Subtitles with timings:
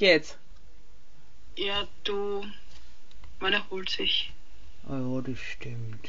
[0.00, 0.36] geht's?
[1.56, 2.44] Ja, du,
[3.38, 4.32] man erholt sich.
[4.88, 6.08] Oh ja, das stimmt.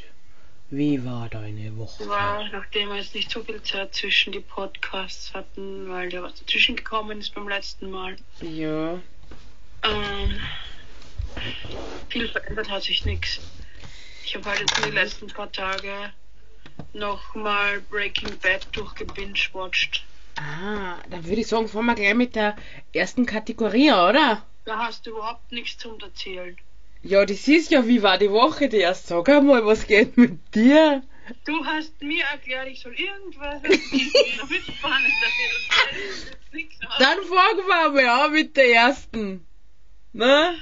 [0.69, 2.07] Wie war deine Woche?
[2.07, 6.39] War, nachdem wir jetzt nicht so viel Zeit zwischen die Podcasts hatten, weil da was
[6.39, 8.15] dazwischen gekommen ist beim letzten Mal.
[8.39, 8.93] Ja.
[9.83, 10.39] Ähm,
[12.07, 13.41] viel verändert hat sich nichts.
[14.23, 16.13] Ich habe halt jetzt in den letzten paar Tage
[16.93, 20.05] nochmal Breaking Bad durchgebingewatcht.
[20.37, 22.55] Ah, dann würde ich sagen, fangen wir gleich mit der
[22.93, 24.45] ersten Kategorie, oder?
[24.65, 26.55] Da hast du überhaupt nichts zum Erzählen.
[27.03, 29.07] Ja, das ist ja, wie war die Woche die erst?
[29.07, 31.01] Sag einmal, was geht mit dir?
[31.45, 33.61] Du hast mir erklärt, ich soll irgendwas
[36.51, 39.45] nichts Dann fangen wir mal an mit der ersten.
[40.13, 40.55] Ne?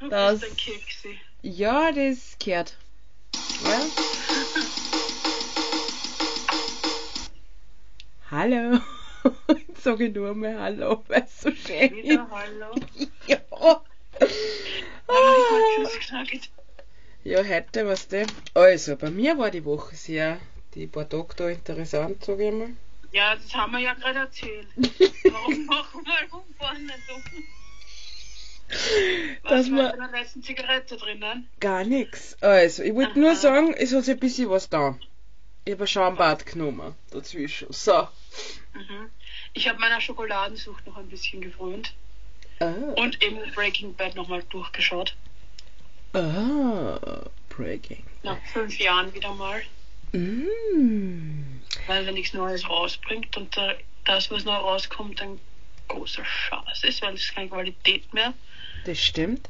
[0.00, 1.20] Du das- bist ein Keksi.
[1.42, 2.76] Ja, das gehört.
[3.64, 3.80] Ja?
[8.32, 8.78] Hallo.
[9.46, 11.92] Jetzt sag ich nur mal Hallo, weil es so schön ist.
[11.92, 12.74] Wieder Hallo.
[13.26, 13.36] Ja.
[14.18, 16.50] Nicht mal Tschüss gesagt?
[17.24, 18.24] Ja, heute, was du.
[18.54, 20.40] Also, bei mir war die Woche sehr,
[20.74, 22.70] die paar Tage da interessant, sag ich mal.
[23.12, 24.66] Ja, das haben wir ja gerade erzählt.
[24.76, 27.14] Warum machen wir von vorne so?
[29.42, 31.48] Was Dass war in der letzten Zigarette drinnen?
[31.60, 32.38] gar nichts.
[32.40, 34.98] Also, ich wollte nur sagen, es hat sich ein bisschen was da.
[35.64, 37.72] Ich habe ein Schaumbad genommen dazwischen.
[37.72, 38.08] So.
[38.74, 39.10] Mhm.
[39.52, 41.94] Ich habe meiner Schokoladensucht noch ein bisschen gefrönt
[42.60, 45.14] Ah, und eben Breaking Bad nochmal durchgeschaut.
[46.14, 46.98] ah
[47.48, 48.02] Breaking.
[48.22, 49.62] Nach fünf Jahren wieder mal,
[50.14, 51.60] Mm.
[51.86, 53.72] weil wenn nichts Neues rausbringt und da,
[54.04, 55.40] das, was neu rauskommt, ein
[55.88, 58.34] großer Schatz ist, weil es keine Qualität mehr.
[58.84, 59.48] Das stimmt.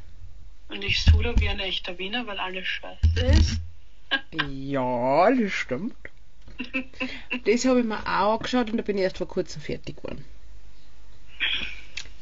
[0.68, 3.60] Und ich da wie ein echter Wiener, weil alles scheiße ist.
[4.48, 5.94] Ja, das stimmt.
[7.44, 10.24] Das habe ich mir auch angeschaut und da bin ich erst vor kurzem fertig geworden.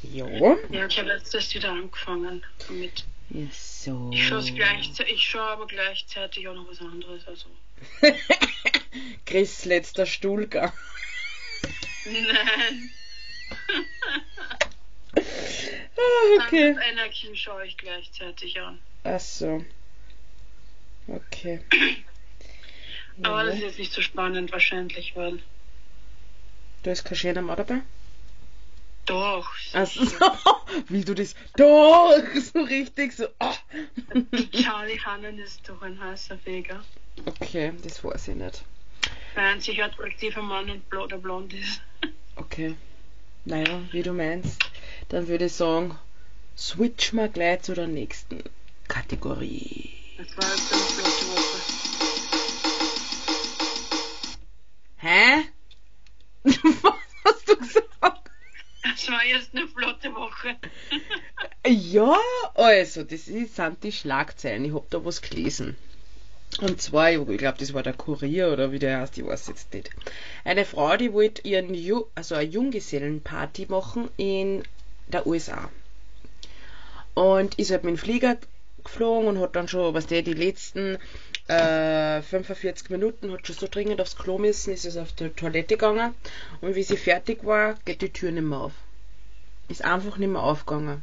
[0.02, 0.26] Ja.
[0.70, 3.04] Ja, ich habe letztes wieder angefangen damit.
[3.30, 4.10] Ja, so.
[4.12, 7.26] Ich schaue gleichzeitig, ich schaue aber gleichzeitig auch noch was anderes.
[7.26, 7.48] Also.
[9.26, 10.72] Chris letzter Stuhlgang.
[12.06, 12.90] Nein.
[15.16, 16.76] Ah, okay.
[16.90, 18.80] Anarchy schaue ich gleichzeitig an.
[19.04, 19.64] Ach so.
[21.06, 21.60] Okay.
[23.22, 25.40] Aber das ist jetzt nicht so spannend wahrscheinlich, weil.
[26.82, 27.80] Da ist kein schöner Mann dabei.
[29.06, 29.50] Doch.
[29.72, 30.00] Also,
[30.88, 31.34] wie du das.
[31.56, 32.22] Doch!
[32.52, 33.26] So richtig so.
[33.38, 33.54] ah.
[34.52, 36.82] Charlie Hannon ist doch ein heißer Feger.
[37.26, 38.64] Okay, das weiß ich nicht.
[39.34, 41.82] Der einzig attraktive Mann und blo der blond ist.
[42.36, 42.76] Okay.
[43.44, 44.62] Naja, wie du meinst.
[45.08, 45.98] Dann würde ich sagen,
[46.56, 48.42] switch mal gleich zu der nächsten
[48.88, 49.99] Kategorie.
[50.20, 51.58] Das war jetzt eine flotte Woche.
[54.96, 55.44] Hä?
[56.82, 56.94] Was
[57.24, 58.30] hast du gesagt?
[58.82, 60.56] Das war jetzt eine flotte Woche.
[61.66, 62.16] Ja,
[62.54, 64.64] also, das ist, sind die Schlagzeilen.
[64.64, 65.76] Ich hab da was gelesen.
[66.60, 69.72] Und zwar, ich glaube, das war der Kurier oder wie der heißt, ich weiß jetzt
[69.72, 69.90] nicht.
[70.44, 74.64] Eine Frau, die wollte ihren, Ju also eine Junggesellenparty machen in
[75.08, 75.70] der USA.
[77.14, 78.38] Und ist halt mit dem Flieger
[78.84, 80.98] geflogen und hat dann schon, was der die letzten
[81.48, 85.76] äh, 45 Minuten hat schon so dringend aufs Klo müssen, ist es auf die Toilette
[85.76, 86.14] gegangen
[86.60, 88.72] und wie sie fertig war, geht die Tür nicht mehr auf.
[89.68, 91.02] Ist einfach nicht mehr aufgegangen.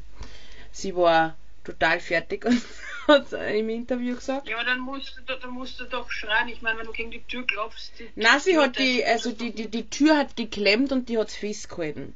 [0.72, 2.62] Sie war total fertig und
[3.08, 4.48] hat im Interview gesagt.
[4.48, 6.50] Ja, aber dann musst, du, dann musst du doch schreien.
[6.50, 7.92] Ich meine, wenn du gegen die Tür klopfst.
[8.00, 11.18] Die Na, sie Tür hat die, also die, die, die Tür hat geklemmt und die
[11.18, 12.16] hat's festgehalten.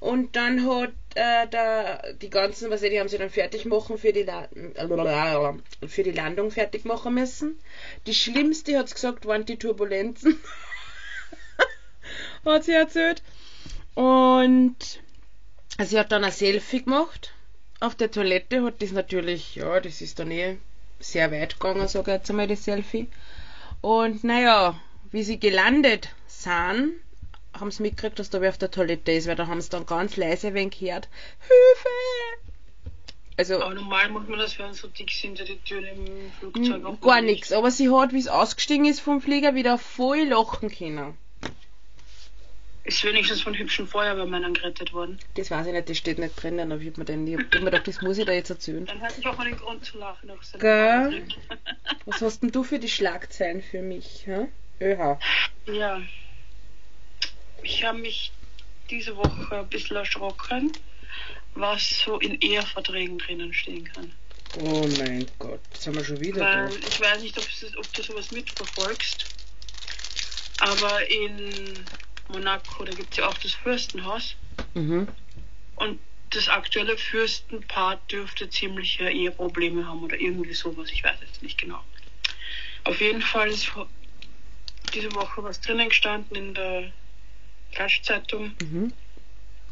[0.00, 4.12] Und dann hat äh, der, die ganzen, was die haben sie dann fertig machen für
[4.12, 4.48] die, La
[5.86, 7.58] für die Landung fertig machen müssen.
[8.06, 10.38] Die schlimmste hat's gesagt, waren die Turbulenzen.
[12.44, 13.22] hat sie erzählt.
[13.94, 14.76] Und
[15.82, 17.32] sie hat dann ein Selfie gemacht.
[17.80, 20.58] Auf der Toilette hat das natürlich, ja, das ist dann eh
[21.00, 23.08] sehr weit gegangen, sage ich jetzt einmal, das Selfie.
[23.80, 24.80] Und naja,
[25.10, 26.94] wie sie gelandet sind,
[27.60, 29.86] haben sie mitgekriegt, dass da wer auf der Toilette ist, weil da haben sie dann
[29.86, 31.08] ganz leise wen gehört.
[31.40, 31.88] Hilfe!
[33.38, 37.00] Also Aber normal macht man das, wenn so dick sind, die Türen im Flugzeug m,
[37.00, 37.52] gar nichts.
[37.52, 41.16] Aber sie hat, wie es ausgestiegen ist vom Flieger, wieder voll lachen können.
[42.82, 45.18] Ist wenigstens von hübschen Feuerwehrmännern gerettet worden.
[45.34, 47.54] Das weiß ich nicht, das steht nicht drinnen, aber ich hab mir, den, ich hab
[47.54, 48.86] mir gedacht, das muss ich da jetzt erzählen.
[48.86, 50.32] Dann hatte ich auch mal den Grund zu lachen.
[50.58, 51.22] Gell?
[52.06, 54.26] Was hast denn du für die Schlagzeilen für mich?
[54.26, 54.48] Hä?
[54.80, 55.18] ÖH.
[55.66, 56.00] ja.
[57.62, 58.32] Ich habe mich
[58.90, 60.72] diese Woche ein bisschen erschrocken,
[61.54, 64.12] was so in Eheverträgen drinnen stehen kann.
[64.60, 66.86] Oh mein Gott, sind wir schon wieder Weil da.
[66.88, 67.44] ich weiß nicht, ob,
[67.78, 69.26] ob du sowas mitverfolgst,
[70.60, 71.84] aber in
[72.28, 74.36] Monaco, da gibt es ja auch das Fürstenhaus
[74.74, 75.08] Mhm.
[75.76, 75.98] und
[76.30, 80.90] das aktuelle Fürstenpaar dürfte ziemliche Eheprobleme haben oder irgendwie sowas.
[80.92, 81.82] Ich weiß jetzt nicht genau.
[82.84, 83.70] Auf jeden Fall ist
[84.94, 86.92] diese Woche was drinnen gestanden in der
[87.72, 88.92] Klatschzeitung Mhm.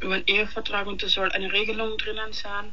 [0.01, 2.73] über einen Ehevertrag und da soll eine Regelung drinnen sein,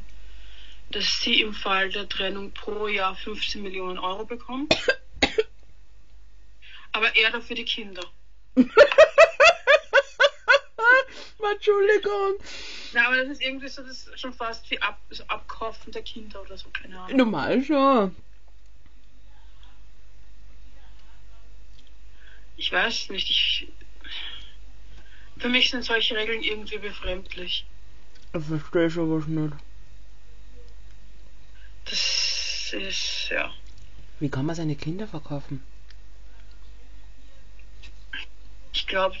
[0.90, 4.76] dass sie im Fall der Trennung pro Jahr 15 Millionen Euro bekommt.
[6.92, 8.04] Aber er dafür die Kinder.
[11.54, 12.34] Entschuldigung.
[12.92, 16.02] Na, aber das ist irgendwie so, das ist schon fast wie Ab so Abkaufen der
[16.02, 17.16] Kinder oder so, keine Ahnung.
[17.16, 18.14] Normal schon.
[22.56, 23.68] Ich weiß nicht, ich.
[25.44, 27.66] Für mich sind solche Regeln irgendwie befremdlich.
[28.32, 29.52] Ich verstehe sowas nicht.
[31.84, 33.52] Das ist, ja.
[34.20, 35.62] Wie kann man seine Kinder verkaufen?
[38.72, 39.16] Ich glaube,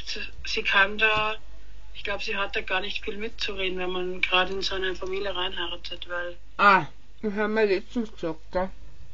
[0.46, 1.36] sie kann da.
[1.92, 4.96] Ich glaube, sie hat da gar nicht viel mitzureden, wenn man gerade in so eine
[4.96, 6.38] Familie reinheiratet, weil.
[6.56, 6.86] Ah,
[7.20, 8.70] das haben wir letztens gesagt, gell?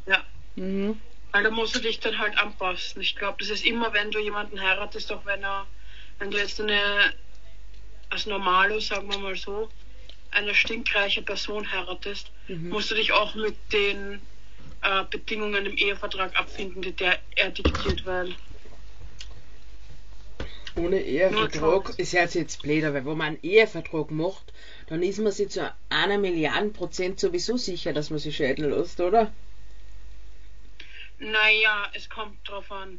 [0.06, 0.22] Ja.
[0.54, 1.00] Mhm.
[1.32, 3.02] Weil da musst du dich dann halt anpassen.
[3.02, 5.66] Ich glaube, das ist immer, wenn du jemanden heiratest, auch wenn er,
[6.20, 7.12] wenn du jetzt eine,
[8.10, 9.68] als Normalo, sagen wir mal so,
[10.30, 12.68] eine stinkreiche Person heiratest, Mhm.
[12.70, 14.20] musst du dich auch mit den
[14.82, 18.34] äh, Bedingungen im Ehevertrag abfinden, die der er diktiert, weil
[20.76, 24.52] Ohne Ehevertrag ist ja jetzt blöd, aber wenn man einen Ehevertrag macht,
[24.86, 29.00] dann ist man sich zu einer Milliarden Prozent sowieso sicher, dass man sich scheiden lässt,
[29.00, 29.32] oder?
[31.18, 32.98] Naja, es kommt drauf an.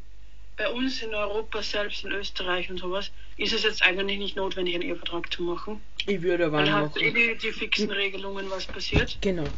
[0.62, 4.76] Bei uns in Europa, selbst in Österreich und sowas, ist es jetzt eigentlich nicht notwendig,
[4.76, 5.82] einen Ehevertrag zu machen.
[6.06, 9.18] Ich würde aber Weil einen hast eh die, die fixen Regelungen, was passiert.
[9.22, 9.52] Genau.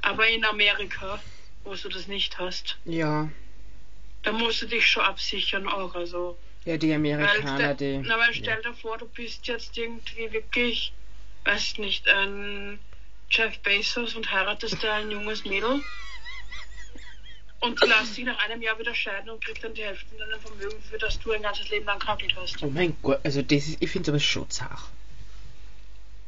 [0.00, 1.22] Aber in Amerika,
[1.64, 3.28] wo du das nicht hast, Ja.
[4.22, 5.94] da musst du dich schon absichern auch.
[5.94, 8.08] Also, Ja, die weil, Amerikaner, stell- die.
[8.08, 10.94] na, weil stell dir vor, du bist jetzt irgendwie wirklich,
[11.44, 12.78] weiß nicht, ein
[13.30, 15.82] Jeff Bezos und heiratest da ein junges Mädel.
[17.66, 20.18] Und die lässt sich nach einem Jahr wieder scheiden und kriegt dann die Hälfte von
[20.18, 22.62] deinem Vermögen, für das du ein ganzes Leben lang kackelt hast.
[22.62, 24.78] Oh mein Gott, also das ist, ich finde aber schon zart.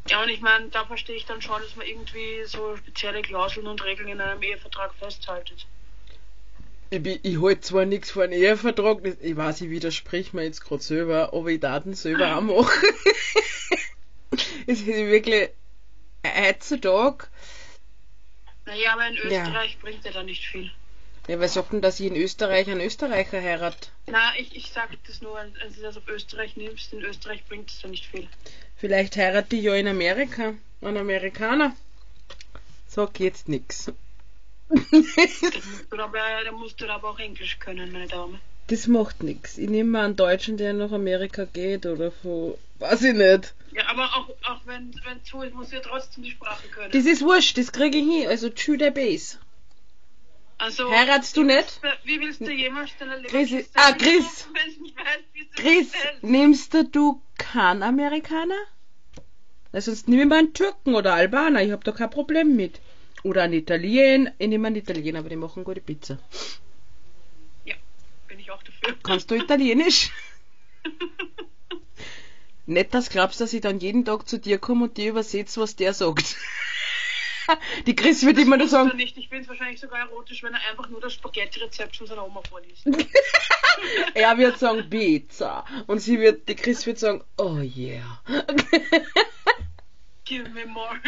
[0.08, 3.67] Ja, und ich meine, da verstehe ich dann schon, dass man irgendwie so spezielle Klauseln
[3.67, 5.67] und Regeln in einem Ehevertrag festhaltet.
[6.90, 10.44] Ich, bin- ich halte zwar nichts von einem Ehevertrag, das- ich weiß, ich widersprich mir
[10.44, 12.67] jetzt gerade selber, aber ich darf es selber auch machen.
[14.67, 15.50] es ist wirklich,
[16.26, 17.26] heutzutage,
[18.64, 19.23] Naja, aber in Ja.
[19.44, 20.70] Österreich bringt er da nicht viel.
[21.28, 23.90] Ja, wer sagt denn, dass ich in Österreich einen Österreicher heirat?
[24.06, 27.44] Na, ich, ich sag das nur, wenn wenn du das auf Österreich nimmst, in Österreich
[27.44, 28.26] bringt es da nicht viel.
[28.76, 31.76] Vielleicht heirate ich ja in Amerika, einen Amerikaner.
[32.86, 33.92] Sag jetzt nix.
[34.69, 38.38] Da musst, du aber, da musst du aber auch Englisch können, meine Dame.
[38.69, 39.56] Das macht nix.
[39.56, 43.54] Ich nehme mal einen Deutschen, der nach Amerika geht oder von, weiß ich nicht.
[43.72, 46.92] Ja, aber auch, auch wenn es so ist, musst du ja trotzdem die Sprache können.
[46.92, 48.28] Das ist wurscht, das kriege ich hin.
[48.28, 49.38] Also, tschü der Base.
[50.58, 51.80] Also, Heiratst du nicht?
[52.04, 54.48] Wie willst du jemals deine Chris, Leberkiste ah, Chris.
[54.52, 58.58] weißt, Chris, nimmst du, keinen Amerikaner?
[59.72, 62.80] Na, sonst nehme ich mal einen Türken oder Albaner, ich hab da kein Problem mit.
[63.22, 66.18] Oder einen Italiener, ich nehme einen Italiener, aber die machen gute Pizza.
[67.64, 67.74] Ja,
[68.26, 68.96] bin ich auch dafür.
[69.02, 70.10] Kannst du Italienisch?
[72.66, 75.60] Nicht, dass du glaubst, dass ich dann jeden Tag zu dir komme und dir übersetze,
[75.60, 76.36] was der sagt.
[77.87, 79.17] Die Chris wird immer nur sagen, nicht.
[79.17, 82.43] Ich finde es wahrscheinlich sogar erotisch, wenn er einfach nur das Spaghetti-Rezept von seiner Oma
[82.49, 82.87] vorliest.
[84.14, 85.64] er wird sagen Pizza.
[85.87, 88.23] Und sie wird, die Chris wird sagen, oh yeah.
[90.25, 91.00] Give me more.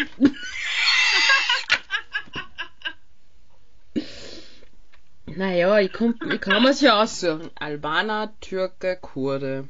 [5.27, 7.51] Naja, ich, komm, ich kann mir's ja aussuchen.
[7.55, 9.69] Albaner, Türke, Kurde.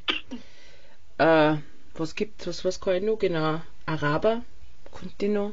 [1.18, 1.56] Äh,
[1.94, 3.60] was gibt's, was, was kann ich noch genau?
[3.86, 4.42] Araber,
[4.90, 5.52] konnte ich noch.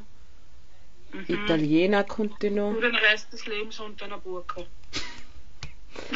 [1.11, 1.25] Mhm.
[1.27, 2.71] Italiener konnte ich noch.
[2.71, 4.61] Nur den Rest des Lebens unter einer Burka.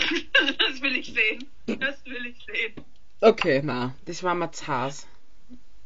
[0.59, 1.49] das will ich sehen.
[1.65, 2.73] Das will ich sehen.
[3.21, 5.07] Okay, na, das war zu Haus.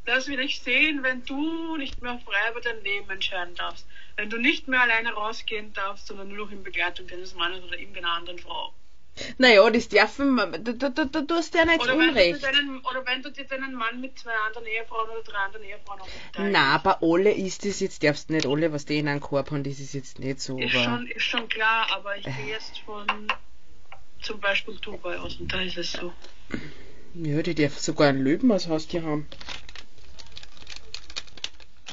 [0.06, 3.88] Das will ich sehen, wenn du nicht mehr frei über dein Leben entscheiden darfst.
[4.16, 7.78] Wenn du nicht mehr alleine rausgehen darfst, sondern nur noch in Begleitung deines Mannes oder
[7.78, 8.74] irgendeiner anderen Frau.
[9.38, 12.44] Naja, das dürfen du, du, du, du tust ja nicht Oder wenn, du Unrecht.
[12.44, 16.00] deinen, oder wenn du dir deinen Mann mit zwei anderen Ehefrauen oder drei anderen Ehefrauen
[16.34, 16.52] teilst.
[16.52, 19.64] Na, aber alle ist das jetzt, darfst nicht alle, was die in einem Korb haben,
[19.64, 23.06] das ist jetzt nicht so, Ist schon, ist schon klar, aber ich gehe jetzt von
[24.22, 26.14] zum Beispiel Dubai aus und da ist es so.
[27.14, 29.28] Ja, die dürfen sogar ein Löwen als Haustier haben.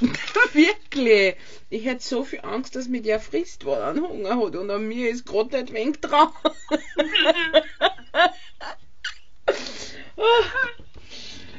[0.52, 1.36] Wirklich.
[1.70, 4.70] Ich hätte so viel Angst, dass mich der frisst, weil er einen Hunger hat und
[4.70, 6.28] an mir ist gerade nicht wenig dran.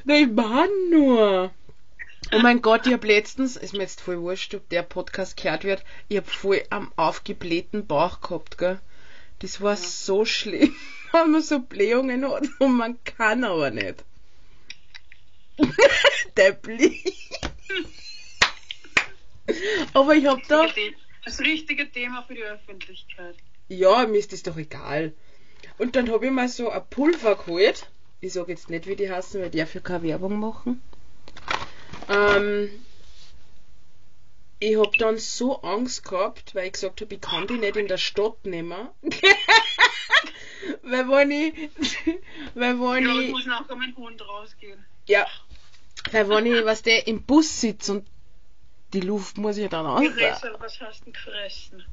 [0.06, 1.52] Ich meine nur.
[2.34, 5.64] Oh mein Gott, ich hab letztens, ist mir jetzt voll wurscht, ob der Podcast gehört
[5.64, 8.80] wird, ich hab voll am aufgeblähten Bauch gehabt, gell.
[9.40, 10.76] Das war so schlimm,
[11.12, 14.04] weil man so Blähungen hat und man kann aber nicht.
[16.38, 17.04] Deppli.
[19.94, 20.68] aber ich hab da,
[21.26, 23.36] Das richtige Thema für die Öffentlichkeit.
[23.70, 25.14] ja, mir ist das doch egal.
[25.78, 27.88] Und dann hab ich mal so ein Pulver geholt.
[28.22, 30.82] Ich sag jetzt nicht, wie die heißen, weil die dafür keine Werbung machen.
[32.10, 32.70] Ähm,
[34.60, 37.88] ich hab dann so Angst gehabt, weil ich gesagt habe, ich kann die nicht in
[37.88, 38.90] der Stadt nehmen.
[40.84, 41.54] weil wenn ich,
[42.56, 44.86] weil wenn Ja, ich ich, muss nachher mit dem Hund rausgehen.
[45.08, 45.26] ja,
[46.12, 48.06] weil wenn ich, was der im Bus sitzt und
[48.94, 49.86] die Luft muss ich dann.
[50.02, 51.84] Theresa, was hast du denn gefressen?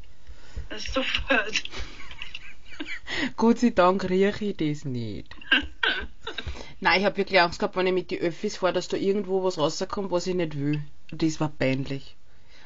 [0.69, 1.63] Das ist sofort.
[3.37, 5.35] Gott sei Dank rieche ich das nicht.
[6.81, 9.45] Nein, ich habe wirklich Angst gehabt, wenn ich mit die Öffis fahre, dass da irgendwo
[9.45, 10.83] was rauskommt, was ich nicht will.
[11.11, 12.17] Das war peinlich.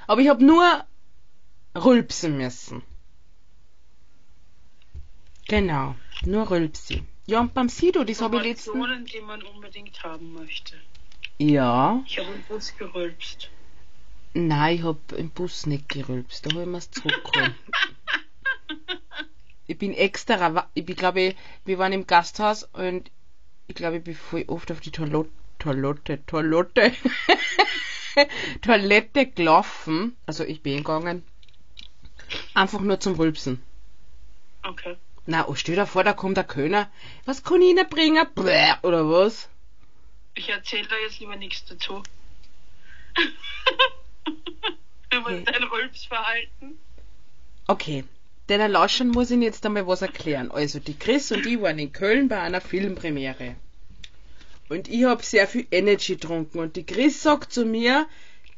[0.06, 0.84] Aber ich habe nur
[1.76, 2.82] rülpsen müssen.
[5.48, 7.08] Genau, nur rülpsen.
[7.26, 8.86] Ja, und beim Sido, das habe ich letztens...
[9.12, 10.76] Die man unbedingt haben möchte.
[11.38, 13.50] Ja, Ich habe Bus gerülpst.
[14.34, 16.44] Nein, ich habe im Bus nicht gerülpst.
[16.44, 17.54] Da habe ich mir's zurückgeholt.
[19.66, 23.10] ich bin extra, ich bin, glaube wir waren im Gasthaus und
[23.66, 26.92] ich glaube, ich bin voll oft auf die Toilette, Toilette, Toilette,
[28.60, 30.16] Toilette gelaufen.
[30.26, 31.24] Also ich bin gegangen.
[32.52, 33.62] Einfach nur zum Rülpsen.
[34.62, 34.96] Okay.
[35.26, 36.90] Na, oh, stell dir vor, da kommt der Kölner.
[37.24, 38.26] Was kann ich Ihnen bringen?
[38.34, 39.48] Bäh, oder was?
[40.34, 42.02] Ich erzähle da jetzt lieber nichts dazu.
[45.24, 45.44] Okay.
[45.44, 46.78] dein Rülpsverhalten.
[47.66, 48.04] Okay.
[48.48, 50.50] Den Lauschern muss ich jetzt einmal was erklären.
[50.50, 53.56] Also, die Chris und ich waren in Köln bei einer Filmpremiere.
[54.68, 56.58] Und ich hab sehr viel Energy getrunken.
[56.58, 58.06] Und die Chris sagt zu mir,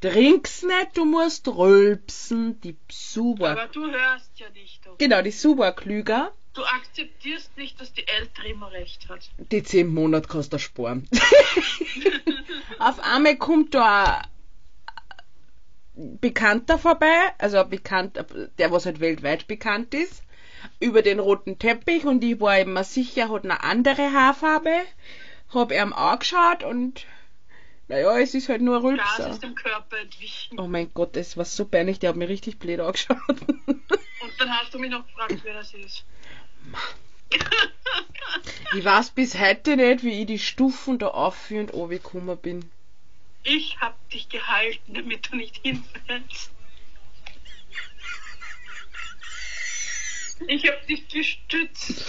[0.01, 2.61] trink's nicht, du musst rülpsen.
[2.63, 4.85] Die super, Aber du hörst ja nicht.
[4.85, 4.99] Doch.
[4.99, 6.33] genau, die super klüger.
[6.55, 9.29] Du akzeptierst nicht, dass die Ältere immer recht hat.
[9.53, 11.07] Die zehn Monate kannst du sparen.
[12.79, 14.29] Auf einmal kommt da ein
[15.97, 18.27] Bekannter vorbei, also ein Bekannter,
[18.59, 20.23] der was halt weltweit bekannt ist,
[20.79, 24.83] über den roten Teppich und ich war immer sicher, hat eine andere Haarfarbe,
[25.55, 27.07] hab ihm angeschaut und
[27.89, 29.31] naja, es ist halt nur ein Rülpser.
[29.31, 30.59] ist dem Körper entwichen.
[30.59, 33.19] Oh mein Gott, das war so peinlich, der hat mir richtig blöd angeschaut.
[33.29, 36.05] Und dann hast du mich noch gefragt, wer das ist.
[38.77, 42.71] ich weiß bis heute nicht, wie ich die Stufen da auf und runtergekommen bin.
[43.49, 46.51] Ich hab dich gehalten, damit du nicht hinfällst.
[50.49, 52.03] Ich hab dich gestützt.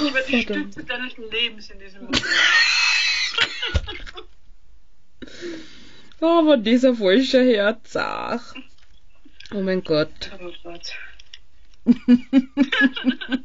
[0.00, 0.72] Ich war die Verdammt.
[0.74, 2.22] Stütze deines Lebens in diesem Moment.
[6.20, 7.96] Oh, war dieser falsche Herz.
[7.96, 8.54] Ach.
[9.52, 10.30] Oh mein Gott.
[10.40, 10.92] Oh Gott.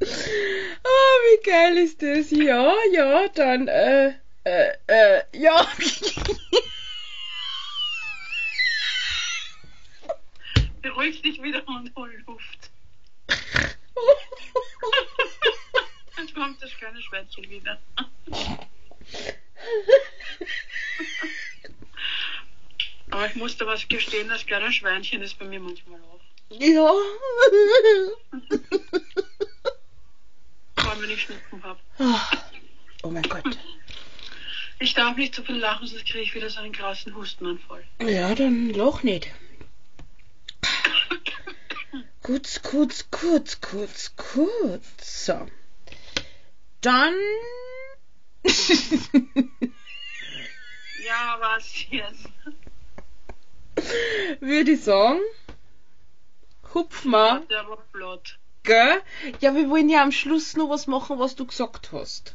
[0.00, 2.30] Oh, wie geil ist das?
[2.30, 5.66] Ja, ja, dann, äh, äh, äh, ja.
[10.82, 12.70] Beruhig dich wieder und hol Luft.
[16.16, 17.78] Jetzt kommt das kleine Schwänzchen wieder.
[23.10, 26.20] Aber ich musste was gestehen, das kleine Schweinchen ist bei mir manchmal auch.
[26.50, 26.92] ja.
[30.88, 31.80] Allem, wenn ich Schnupfen habe.
[33.02, 33.44] Oh mein Gott.
[34.80, 37.82] Ich darf nicht so viel lachen, sonst kriege ich wieder so einen krassen Hustenanfall.
[38.00, 39.26] Ja, dann Loch nicht.
[42.22, 44.82] Gut, gut, gut, gut, gut.
[45.00, 45.48] So.
[46.80, 47.14] Dann.
[51.04, 52.28] Ja, was jetzt?
[54.40, 55.20] würde ich sagen,
[56.74, 58.38] hupf mal, Der war flott.
[58.62, 59.02] Gell?
[59.40, 62.34] Ja, wir wollen ja am Schluss noch was machen, was du gesagt hast.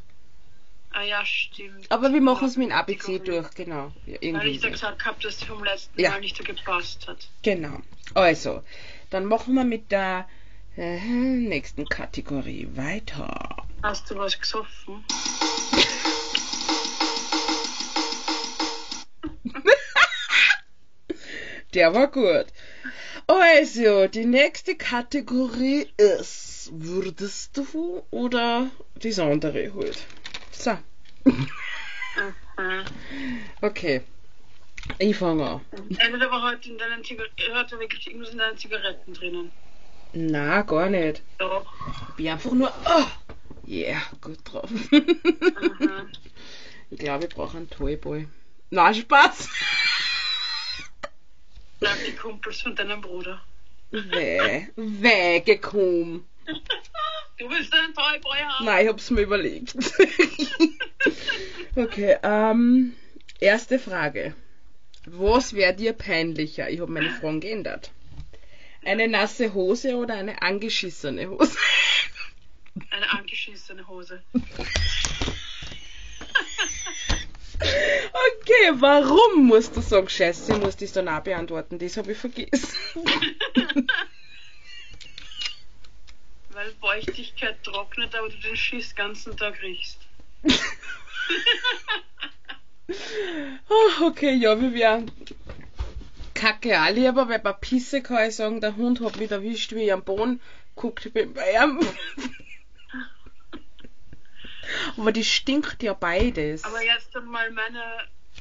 [0.91, 1.91] Ah ja, stimmt.
[1.91, 3.91] Aber wir machen es mit dem ABC durch, genau.
[4.05, 6.11] Ja, Weil irgendwie ich da gesagt habe, dass die vom letzten Ja.
[6.11, 7.27] Mal nicht so gepasst hat.
[7.41, 7.79] Genau.
[8.13, 8.61] Also,
[9.09, 10.27] dann machen wir mit der
[10.77, 13.65] äh, nächsten Kategorie weiter.
[13.81, 15.03] Hast du was gesoffen?
[21.73, 22.45] Der war gut.
[23.27, 30.03] Also, die nächste Kategorie ist, würdest du oder das andere halt?
[30.51, 30.77] So,
[33.61, 34.01] okay.
[34.99, 35.61] Ich fange an.
[35.97, 39.51] Entweder war heute in deinen Zigaretten, heute wirklich irgendwas in deinen Zigaretten drinnen.
[40.13, 41.21] Na, gar nicht.
[41.37, 41.65] Doch.
[42.09, 43.05] Ich bin einfach nur, oh,
[43.67, 44.69] yeah, gut drauf.
[46.89, 48.27] Ich glaube, ich brauche einen Toyboy.
[48.69, 49.49] Na, Spaß!
[51.83, 53.41] Sag die Kumpels von deinem Bruder.
[53.91, 56.25] Weh, weggekommen.
[57.37, 58.65] Du willst einen Toyboy haben?
[58.65, 59.75] Nein, ich hab's mir überlegt.
[61.75, 62.93] okay, ähm,
[63.39, 64.33] erste Frage.
[65.05, 66.69] Was wäre dir peinlicher?
[66.69, 67.91] Ich habe meine Fragen geändert.
[68.85, 71.57] Eine nasse Hose oder eine angeschissene Hose?
[72.91, 74.23] Eine angeschissene Hose.
[77.63, 81.79] Okay, warum musst du sagen, Scheiße, ich muss das dann auch beantworten?
[81.79, 82.69] Das habe ich vergessen.
[86.49, 89.99] Weil Feuchtigkeit trocknet, aber du den Schiss ganzen Tag riechst.
[93.69, 95.09] Oh, okay, ja, wir wären
[96.33, 100.03] Kacke lieber, weil bei Pisse kann ich sagen, der Hund hat mich erwischt, wie am
[100.03, 100.41] Boden
[100.75, 101.79] guckt bin bei ihm.
[104.97, 106.63] Aber das stinkt ja beides.
[106.63, 107.83] Aber jetzt mal meine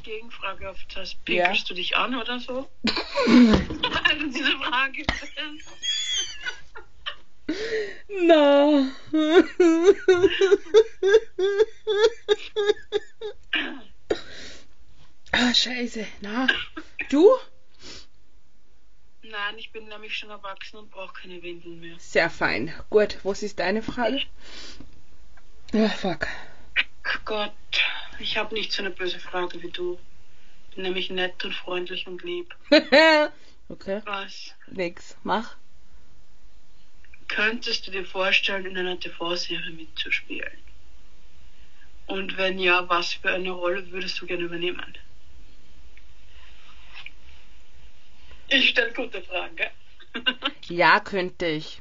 [0.03, 1.13] Gegenfrage auf das.
[1.13, 1.19] Ja.
[1.25, 2.69] Pinkelst du dich an oder so?
[2.83, 2.93] Du
[4.35, 5.05] diese Frage.
[8.09, 8.93] Na.
[15.33, 16.07] ah, scheiße.
[16.21, 16.47] Na.
[17.11, 17.29] Du?
[19.23, 21.97] Nein, ich bin nämlich schon erwachsen und brauche keine Windeln mehr.
[21.99, 22.73] Sehr fein.
[22.91, 24.21] Gut, was ist deine Frage?
[25.75, 26.27] Ah, fuck.
[27.25, 27.53] Gott,
[28.19, 29.99] ich habe nicht so eine böse Frage wie du.
[30.75, 32.55] Bin nämlich nett und freundlich und lieb.
[33.69, 34.55] okay, Was?
[34.67, 35.17] nix.
[35.23, 35.57] Mach.
[37.29, 40.59] Könntest du dir vorstellen, in einer TV-Serie mitzuspielen?
[42.07, 44.99] Und wenn ja, was für eine Rolle würdest du gerne übernehmen?
[48.49, 49.71] Ich stelle gute Fragen, gell?
[50.67, 51.81] Ja, könnte ich.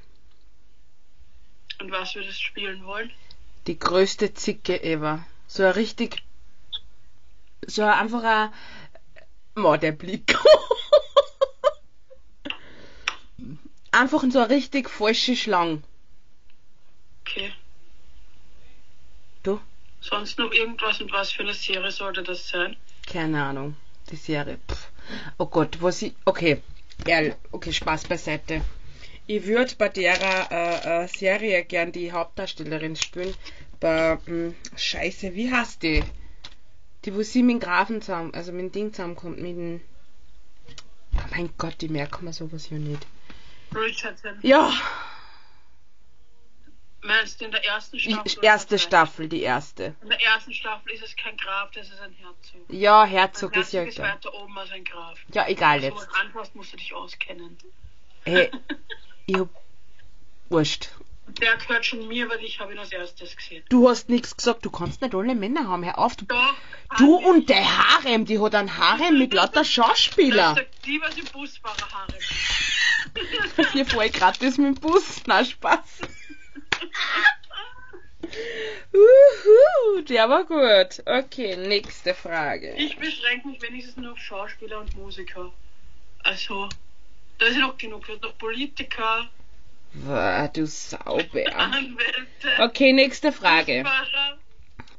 [1.81, 3.11] Und was würdest du spielen wollen?
[3.67, 5.25] Die größte Zicke ever.
[5.47, 6.23] So ein richtig.
[7.67, 8.49] So ein einfach ein.
[9.55, 10.35] Boah, der Blick.
[13.91, 15.83] einfach so eine richtig falsche Schlange.
[17.21, 17.53] Okay.
[19.43, 19.59] Du?
[20.01, 22.75] Sonst noch irgendwas und was für eine Serie sollte das sein?
[23.05, 23.75] Keine Ahnung.
[24.09, 24.57] Die Serie.
[24.67, 24.87] Pff.
[25.37, 26.13] Oh Gott, was ich.
[26.25, 26.63] Okay.
[27.05, 27.35] Ehrlich.
[27.51, 28.61] Okay, Spaß beiseite.
[29.33, 30.19] Ich würde bei der
[30.51, 33.33] äh, äh, Serie gern die Hauptdarstellerin spielen.
[33.79, 34.17] Bei.
[34.25, 36.03] Mh, Scheiße, wie heißt die?
[37.05, 39.81] Die, wo sie mit dem Grafen zusammen, also mit dem Ding zusammenkommt, mit dem.
[41.15, 43.07] Oh mein Gott, die merkt man sowas ja nicht.
[43.73, 44.37] Richardson.
[44.41, 44.73] Ja,
[47.03, 48.31] Meinst du in der ersten die Staffel?
[48.37, 48.79] oder erste?
[48.79, 49.95] Staffel, die erste.
[50.03, 52.61] In der ersten Staffel ist es kein Graf, das ist ein Herzog.
[52.69, 55.17] Ja, Ein Herzog ist ja ist weiter oben als ein Graf.
[55.33, 56.03] Ja, egal Wenn du jetzt.
[56.03, 57.57] sowas anfasst, musst du dich auskennen.
[58.23, 58.51] Hey,
[59.25, 59.49] ich hab.
[60.49, 60.89] Wurscht.
[61.39, 63.63] Der gehört schon mir, weil ich habe ihn als erstes gesehen.
[63.69, 65.85] Du hast nichts gesagt, du kannst nicht alle Männer haben.
[65.85, 66.55] Hör auf, du Doch.
[66.97, 70.55] Du und der Harem, die hat ein Harem mit lauter Schauspieler.
[70.55, 72.17] sagt die, was im Busfahrer Haare.
[73.71, 75.21] Hier ich gratis mit dem Bus.
[75.25, 76.01] Na, Spaß.
[78.93, 81.03] Uhu, der war gut.
[81.05, 82.73] Okay, nächste Frage.
[82.75, 85.51] Ich beschränke mich wenigstens nur auf Schauspieler und Musiker.
[86.23, 86.69] Also,
[87.41, 88.07] da ist noch genug.
[88.07, 89.27] Ist noch Politiker,
[89.93, 91.53] Wow, du Sauber.
[91.57, 93.83] Anwälte, Okay, nächste Frage.
[93.83, 94.37] Busfahrer,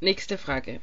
[0.00, 0.80] Nächste Frage.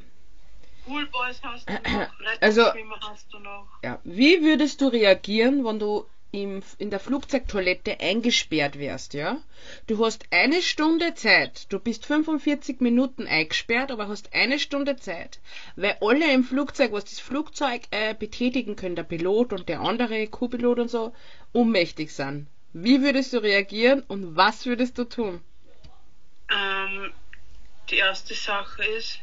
[0.85, 2.07] Poolboys hast du noch,
[2.41, 2.63] Also-
[3.01, 3.67] hast du noch.
[3.83, 9.37] Ja, wie würdest du reagieren, wenn du im, in der Flugzeugtoilette eingesperrt wärst, ja?
[9.87, 11.71] Du hast eine Stunde Zeit.
[11.73, 15.39] Du bist 45 Minuten eingesperrt, aber hast eine Stunde Zeit.
[15.75, 20.27] Weil alle im Flugzeug, was das Flugzeug äh, betätigen können, der Pilot und der andere
[20.27, 21.13] Co-Pilot und so,
[21.53, 22.47] ohnmächtig sind.
[22.73, 25.41] Wie würdest du reagieren und was würdest du tun?
[26.51, 27.11] Ähm,
[27.89, 29.19] die erste Sache ist,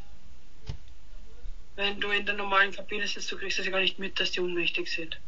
[1.77, 4.33] wenn du in der normalen Kabine sitzt, du kriegst das ja gar nicht mit, dass
[4.33, 5.19] die ohnmächtig sind.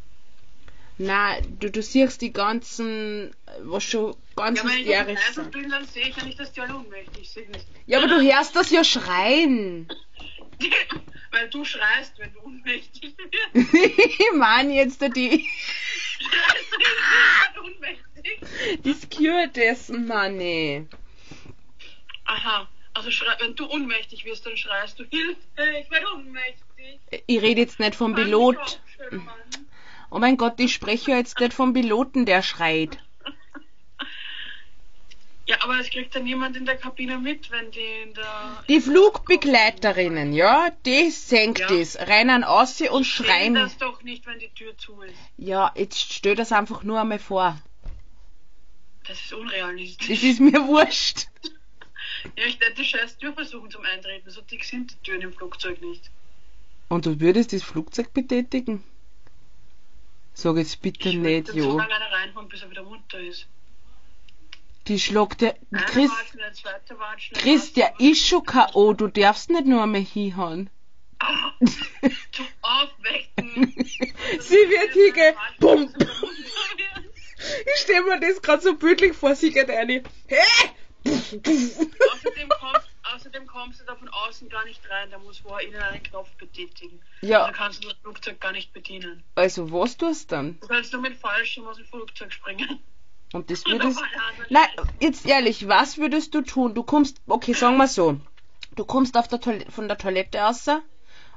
[0.97, 5.51] Na, du, du siehst die ganzen, was schon ganz Ja, wenn ich hysterisch sind.
[5.51, 7.57] bin, dann sehe ich ja nicht, dass die alle ohnmächtig sind.
[7.85, 9.87] Ja, aber du hörst das ja schreien.
[11.31, 13.15] Weil du schreist, wenn du ohnmächtig
[13.53, 13.73] wirst.
[13.73, 15.47] ich meine jetzt die,
[18.83, 20.87] Die Stewardessen, Manni.
[22.25, 25.37] Aha, also wenn du ohnmächtig wirst, dann schreist du Hilfe,
[25.81, 26.99] ich werde ohnmächtig.
[27.25, 28.81] Ich rede jetzt nicht vom Pilot.
[28.95, 29.27] schön.
[30.11, 32.97] Oh mein Gott, ich spreche jetzt nicht vom Piloten, der schreit.
[35.49, 38.63] Ja, aber es kriegt dann niemand in der Kabine mit, wenn die in der...
[38.69, 41.71] Die Flugbegleiterinnen, ja, die senkt Ja.
[41.71, 43.55] es, rennen aus und Sehen schreien.
[43.55, 45.15] das doch nicht, wenn die Tür zu ist.
[45.37, 47.59] Ja, jetzt stell das einfach nur einmal vor.
[49.07, 50.07] Das ist unrealistisch.
[50.07, 51.25] Das ist mir wurscht.
[52.37, 54.29] Ja, ich hätte scheiß Tür versuchen zum Eintreten.
[54.29, 56.11] So dick sind die Türen im Flugzeug nicht.
[56.89, 58.83] Und du würdest das Flugzeug betätigen?
[60.35, 63.47] Sag jetzt bitte Ich nicht, würde so lange reinholen, bis er wieder munter ist.
[63.47, 64.78] Die schlagt der.
[64.78, 65.17] Eine Chris, Watschen, eine zweite Watschen,
[65.71, 65.83] eine
[67.33, 68.93] Chris, der ist schon K.O.
[68.93, 70.69] Du darfst nicht nur einmal hinhauen.
[71.19, 71.51] Ah,
[72.31, 73.73] zum Aufwecken.
[74.39, 75.35] Sie wird hinge.
[75.59, 75.93] Bumm!
[77.39, 80.03] Ich stell mir das gerade so bildlich vor, sie geht eine.
[80.27, 80.35] Hä?
[81.05, 85.09] außerdem, kommt, außerdem kommst du da von außen gar nicht rein.
[85.11, 87.01] Da muss vorher innen einen Knopf betätigen.
[87.21, 89.23] Ja, Also kannst du das Flugzeug gar nicht bedienen.
[89.35, 90.59] also was tust du dann?
[90.59, 92.79] Du kannst nur mit Fallschirm aus dem Flugzeug springen.
[93.31, 94.01] Und das würdest.
[94.49, 94.67] Nein,
[94.99, 96.73] jetzt ehrlich, was würdest du tun?
[96.73, 98.19] Du kommst, okay, sagen wir so.
[98.75, 100.67] Du kommst auf der Toilette, von der Toilette raus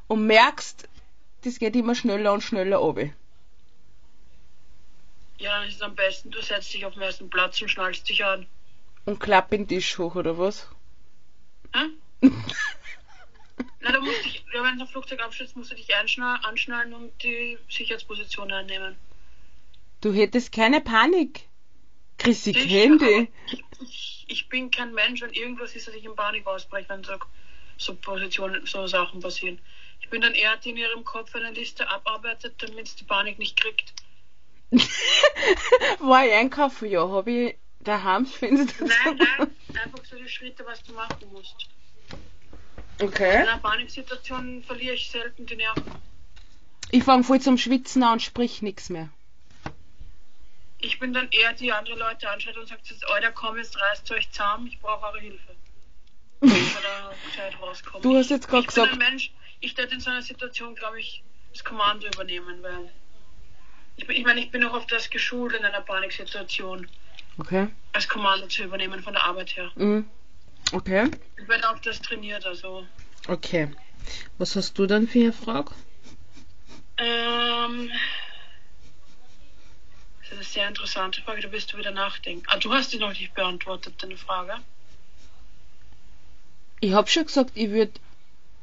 [0.06, 0.88] und merkst,
[1.44, 3.10] das geht immer schneller und schneller runter.
[5.38, 8.08] Ja, dann ist es am besten, du setzt dich auf den ersten Platz und schnallst
[8.08, 8.46] dich an.
[9.04, 10.68] Und klapp den Tisch hoch, oder was?
[11.74, 11.88] Hä?
[13.80, 17.58] Na, du musst dich, ja, wenn das Flugzeug abstürzt, musst du dich anschnallen und die
[17.68, 18.96] Sicherheitsposition einnehmen.
[20.00, 21.48] Du hättest keine Panik.
[22.18, 23.28] Chris, ich dich.
[23.80, 27.14] Ich, ich bin kein Mensch und irgendwas ist, dass ich in Panik ausbreche, wenn so,
[27.76, 29.58] so Positionen, so Sachen passieren.
[30.00, 33.38] Ich bin dann eher die in ihrem Kopf eine Liste abarbeitet, damit sie die Panik
[33.38, 33.92] nicht kriegt.
[36.00, 36.88] War ich einkaufen?
[36.88, 39.50] Ja, hab ich daheim findest du Nein, nein,
[39.82, 41.66] einfach so die Schritte, was du machen musst.
[43.00, 43.36] In Okay.
[43.36, 45.82] einer Paniksituation verliere ich selten die Nerven.
[46.90, 49.08] Ich fang voll zum Schwitzen an und sprich nix mehr.
[50.82, 54.10] Ich bin dann eher die andere Leute anschaut und sagt jetzt, Alter, komm, jetzt reißt
[54.10, 55.54] euch zusammen, ich brauche eure Hilfe.
[58.02, 60.74] Du hast jetzt gerade ich bin gesagt, ein Mensch, ich werde in so einer Situation,
[60.74, 62.90] glaube ich, das Kommando übernehmen, weil
[63.96, 66.88] ich, ich meine, ich bin auch auf das geschult in einer Paniksituation,
[67.38, 67.68] okay.
[67.92, 69.70] als Kommando zu übernehmen von der Arbeit her.
[69.76, 70.06] Mhm.
[70.72, 71.10] Okay.
[71.36, 72.86] Ich werde auf das trainiert, also.
[73.28, 73.70] Okay.
[74.38, 75.72] Was hast du dann für eine Frage?
[76.96, 77.90] Ähm,
[80.32, 82.44] ist eine sehr interessante Frage, da wirst du wieder nachdenken.
[82.48, 84.54] Ah, du hast die noch nicht beantwortet, deine Frage.
[86.80, 88.00] Ich hab schon gesagt, ich würd,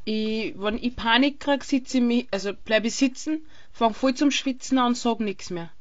[0.05, 4.31] ich, wenn ich Panik krieg, sitze ich mich, also bleib ich sitzen, fang voll zum
[4.31, 5.71] Schwitzen an und sag nix mehr.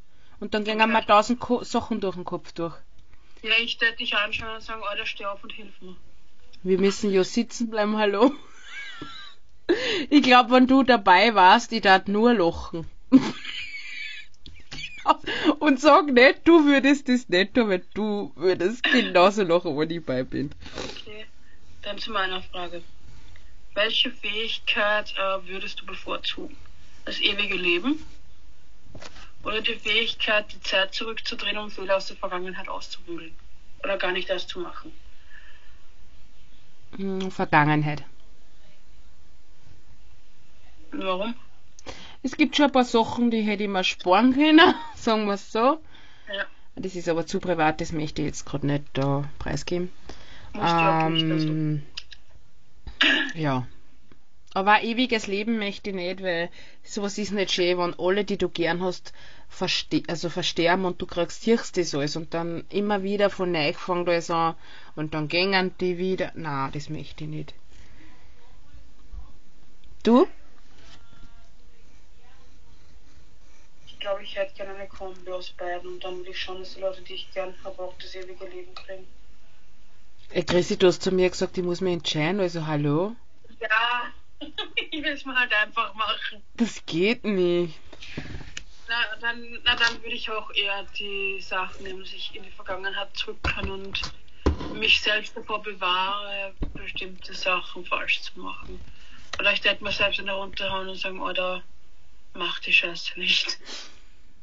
[0.40, 0.86] Und dann gehen Okay.
[0.92, 2.74] mir tausend Ko Sachen durch den Kopf durch.
[3.42, 5.96] Ja, ich werde dich anschauen und sagen, Alter, steh auf und hilf mir.
[6.62, 8.32] Wir müssen ja sitzen bleiben, hallo.
[10.10, 12.86] Ich glaub, wenn du dabei warst, ich darf nur lachen.
[15.58, 20.04] Und sag nicht, du würdest das nicht tun, weil du würdest genauso lachen, wenn ich
[20.04, 20.50] bei bin.
[20.76, 21.26] Okay.
[21.82, 22.82] Dann zu meiner Frage.
[23.74, 26.56] Welche Fähigkeit äh, würdest du bevorzugen?
[27.04, 28.04] Das ewige Leben?
[29.44, 33.34] Oder die Fähigkeit, die Zeit zurückzudrehen, um Fehler aus der Vergangenheit auszubügeln?
[33.84, 34.92] Oder gar nicht das zu machen?
[36.96, 38.02] Hm, Vergangenheit.
[40.90, 41.34] Warum?
[42.22, 45.52] Es gibt schon ein paar Sachen, die hätte ich mir sparen können, sagen wir es
[45.52, 45.58] so.
[46.34, 46.44] Ja,
[46.76, 49.90] Das ist aber zu privat, das möchte ich jetzt gerade nicht da preisgeben.
[50.54, 51.22] auch nicht.
[51.24, 51.82] Ähm,
[53.34, 53.66] ja.
[54.54, 56.50] Aber ein ewiges Leben möchte ich nicht, weil
[56.82, 59.12] sowas ist nicht schön, wenn alle, die du gern hast,
[59.48, 63.72] verste also versterben und du kriegst siehst das alles und dann immer wieder von neu
[63.72, 64.56] fängt alles an
[64.96, 66.32] und dann gängen die wieder.
[66.34, 67.54] Na, das möchte ich nicht.
[70.02, 70.26] Du?
[74.00, 76.80] Glaube, ich hätte gerne eine Kombi aus beiden und dann will ich schon, dass die
[76.80, 79.06] Leute, die ich gern habe, auch das ewige Leben kriegen.
[80.30, 83.16] Ey, Chrissy, du hast zu mir gesagt, ich muss mich entscheiden, also hallo?
[83.60, 84.12] Ja,
[84.90, 86.42] ich will es mal halt einfach machen.
[86.54, 87.78] Das geht nicht.
[88.88, 92.50] Na dann, na, dann würde ich auch eher die Sachen nehmen, dass ich in die
[92.50, 94.00] Vergangenheit zurück kann und
[94.74, 98.80] mich selbst davor bewahre, bestimmte Sachen falsch zu machen.
[99.40, 101.62] Ich hätte mir selbst in der runterhauen und sagen, oder
[102.34, 103.58] mach die Scheiße nicht.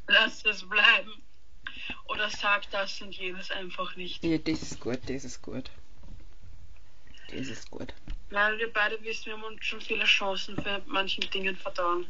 [0.08, 1.12] Lass es bleiben.
[2.08, 4.24] Oder sag das und jenes einfach nicht.
[4.24, 5.70] Ja, das ist gut, das ist gut.
[7.32, 7.94] Das ist gut.
[8.30, 12.06] Weil wir beide wissen, wir haben uns schon viele Chancen für manchen Dingen vertan,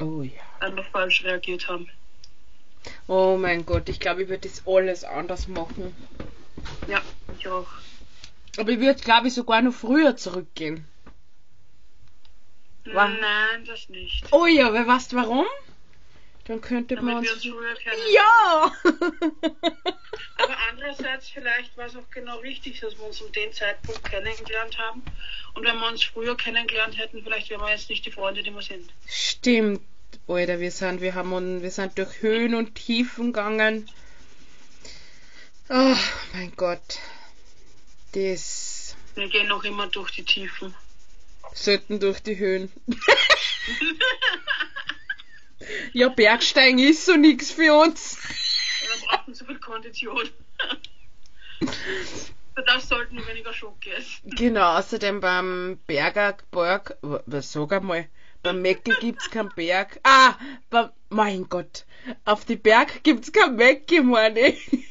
[0.00, 0.40] Oh ja.
[0.60, 1.88] weil wir falsch reagiert haben.
[3.06, 5.94] Oh mein Gott, ich glaube, ich würde das alles anders machen.
[6.86, 7.02] Ja,
[7.38, 7.66] ich auch.
[8.56, 10.86] Aber ich würde, glaube ich, sogar noch früher zurückgehen.
[12.94, 14.24] Wa- Nein, das nicht.
[14.30, 15.46] Oh ja, weil weißt warum?
[16.44, 17.44] Dann könnte man Damit wir uns...
[17.44, 18.14] uns.
[18.14, 18.72] Ja!
[20.38, 24.78] Aber andererseits, vielleicht war es auch genau richtig, dass wir uns um den Zeitpunkt kennengelernt
[24.78, 25.02] haben.
[25.54, 28.50] Und wenn wir uns früher kennengelernt hätten, vielleicht wären wir jetzt nicht die Freunde, die
[28.50, 28.90] wir sind.
[29.06, 29.82] Stimmt,
[30.26, 33.90] Alter, wir sind, wir haben, un- wir sind durch Höhen und Tiefen gegangen.
[35.68, 35.96] Oh
[36.32, 36.98] mein Gott.
[38.12, 40.74] Das Wir gehen noch immer durch die Tiefen.
[41.54, 42.72] Sollten durch die Höhen.
[45.92, 48.18] Ja, Bergsteigen ist so nix für uns.
[48.80, 50.30] Wir brauchen so viel Kondition.
[52.54, 54.30] Für das sollten wir weniger Schock essen.
[54.30, 58.08] Genau, außerdem beim Berger Berg, was sag einmal,
[58.42, 60.00] beim Meckel gibt's keinen Berg.
[60.04, 60.36] Ah,
[60.70, 61.84] beim, mein Gott,
[62.24, 64.86] auf die Berg gibt's kein Meckel, meine ich.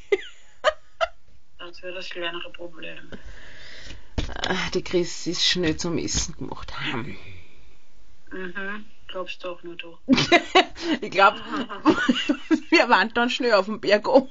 [1.57, 3.11] Das wäre das kleinere Problem.
[4.29, 6.71] Ah, Die Chris ist schnell zum Essen gemacht.
[6.91, 7.17] Hm.
[8.31, 8.85] Mhm.
[9.07, 9.97] Glaubst doch nur du.
[11.01, 11.37] ich glaube,
[12.69, 14.29] wir waren dann schnell auf dem Berg oben.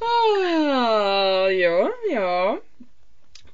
[0.00, 2.58] Ah, ja, ja.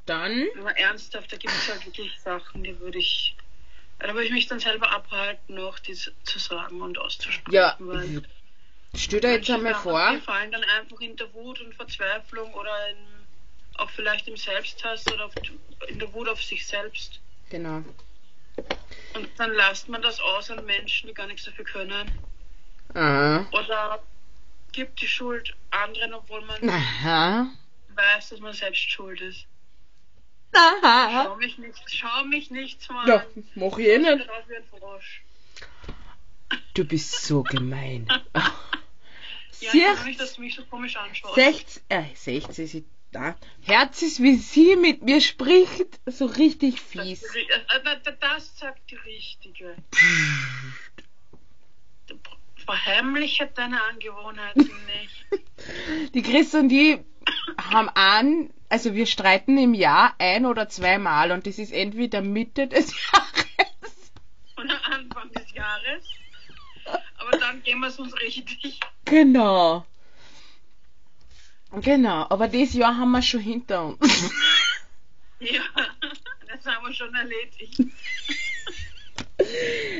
[0.06, 3.37] Dann, Aber ernsthaft, da gibt es halt wirklich Sachen, die würde ich.
[3.98, 7.52] Da würde ich mich dann selber abhalten, noch die zu zu sagen und auszusprechen.
[7.52, 8.22] ja, weil
[8.98, 12.88] stell dir jetzt einmal vor, Die fallen dann einfach in der Wut und Verzweiflung oder
[12.90, 12.96] in,
[13.76, 15.32] auch vielleicht im Selbsthass oder auf,
[15.88, 17.20] in der Wut auf sich selbst.
[17.50, 17.82] genau,
[19.14, 22.11] Und dann lasst man das aus an Menschen, die gar nichts dafür können.
[22.94, 24.02] aha, Oder
[24.72, 27.46] gibt die Schuld anderen, obwohl man aha,
[27.94, 29.46] weiß, dass man selbst schuld ist.
[30.52, 33.44] aha, Schau mich nicht, schau mich nicht mal ja, an.
[33.54, 34.28] mach ich eh Ich nicht.
[36.74, 38.08] Du bist so gemein.
[39.61, 41.35] Ja, ich nicht, dass du mich so komisch anschaust.
[41.35, 43.37] 16, äh, 16 ist da.
[43.62, 47.23] Herz ist, wie sie mit mir spricht, so richtig Das, fies.
[47.35, 49.77] äh, äh, das sagt die Richtige.
[52.07, 52.18] Du
[52.64, 55.44] Verheimliche deine Angewohnheiten nicht.
[56.14, 56.99] Die Chris und die
[57.57, 62.66] haben an, also wir streiten im Jahr ein oder zweimal und das ist entweder Mitte
[62.68, 64.12] des Jahres.
[64.59, 66.05] Oder Anfang des Jahres.
[67.18, 68.81] Aber dann gehen wir es uns richtig.
[69.11, 69.85] Genau.
[71.83, 74.31] Genau, aber dieses Jahr haben wir schon hinter uns.
[75.40, 75.61] Ja,
[76.49, 77.81] das haben wir schon erledigt.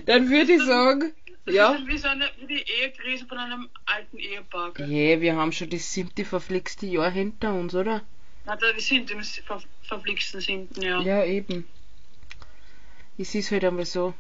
[0.07, 1.13] Dann würde ich sagen,
[1.47, 1.73] Das ja.
[1.75, 4.73] ist wie, so eine, wie die Ehekrise von einem alten Ehepaar.
[4.73, 5.21] gell?
[5.21, 8.03] Wir haben schon das siebte verflixte Jahr hinter uns, oder?
[8.47, 11.03] Na, wir sind im ver verflixten siebten Jahr.
[11.03, 11.65] Ja, eben.
[13.17, 14.13] Es ist halt einmal so.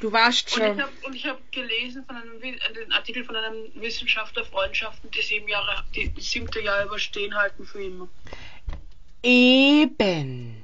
[0.00, 0.82] Du Und ich schon.
[0.82, 5.22] habe und ich hab gelesen von einem äh, den Artikel von einem Wissenschaftler Freundschaften, die
[5.22, 8.08] sieben Jahre, die siebte Jahr überstehen halten für immer.
[9.22, 10.62] Eben.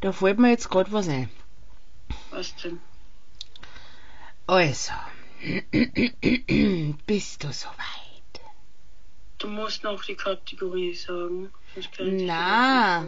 [0.00, 1.28] Da fällt mir jetzt gerade was ein.
[2.30, 2.80] Was denn?
[4.46, 4.92] Also.
[7.06, 8.40] Bist du soweit?
[9.38, 11.52] Du musst noch die Kategorie sagen.
[11.98, 13.06] Na.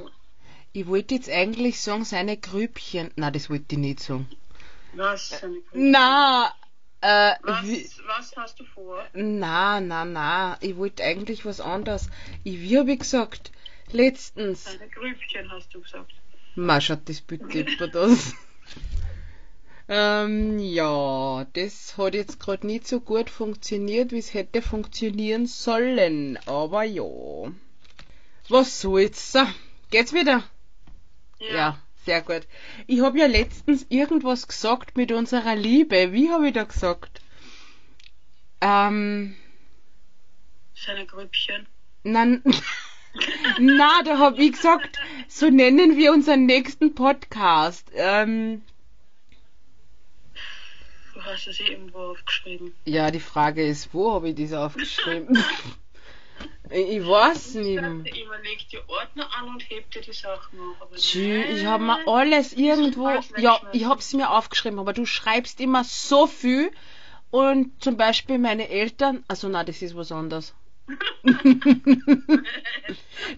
[0.73, 3.11] Ich wollte jetzt eigentlich sagen, seine Grübchen.
[3.17, 4.29] Na, das wollte ich nicht sagen.
[4.95, 5.31] Was?
[5.31, 5.79] Seine Grüße?
[5.79, 6.53] Na,
[7.01, 7.65] äh, Was,
[8.07, 9.05] was hast du vor?
[9.15, 10.59] na, na, na.
[10.61, 12.11] Ich wollte eigentlich was anderes.
[12.45, 13.53] Ich, wie habe ich gesagt?
[13.93, 14.65] Letztens.
[14.65, 16.13] Seine Grübchen hast du gesagt.
[16.55, 18.35] Ma, schaut das bitte jemand aus.
[19.89, 26.37] ähm, ja, das hat jetzt gerade nicht so gut funktioniert, wie es hätte funktionieren sollen.
[26.47, 27.05] Aber ja.
[28.49, 29.33] Was soll's?
[29.33, 29.47] So,
[29.91, 30.43] geht's wieder?
[31.41, 32.47] Ja, sehr gut.
[32.87, 36.13] Ich habe ja letztens irgendwas gesagt mit unserer Liebe.
[36.13, 37.21] Wie habe ich da gesagt?
[38.61, 39.37] Ähm,
[40.75, 41.67] Seine Grübchen.
[42.03, 42.25] na,
[43.61, 44.99] na, da habe ich gesagt,
[45.29, 47.91] so nennen wir unseren nächsten Podcast.
[47.95, 48.63] Ähm,
[51.15, 52.73] Du hast es irgendwo aufgeschrieben.
[52.85, 55.37] ja, die Frage ist, wo habe ich das aufgeschrieben?
[56.71, 57.69] ich ich weiß nicht.
[57.69, 57.91] Ich mehr.
[57.91, 60.91] dachte immer, leg dir Ordner an und heb dir die Sachen auf.
[60.97, 65.61] Tschü, ich habe mir alles irgendwo, ja, ich habe es mir aufgeschrieben, aber du schreibst
[65.61, 66.71] immer so viel
[67.31, 70.55] und zum Beispiel meine Eltern, also na, das ist was anderes.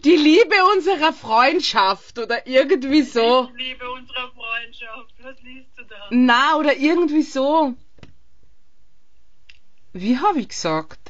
[0.04, 3.48] Die Liebe unserer Freundschaft oder irgendwie so.
[3.50, 5.14] Ich liebe unsere Freundschaft.
[5.20, 5.96] Was liest du da?
[6.10, 7.74] Na, oder irgendwie so.
[9.92, 11.09] Wie habe ich gesagt?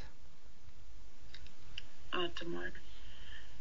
[2.20, 2.70] Warte mal.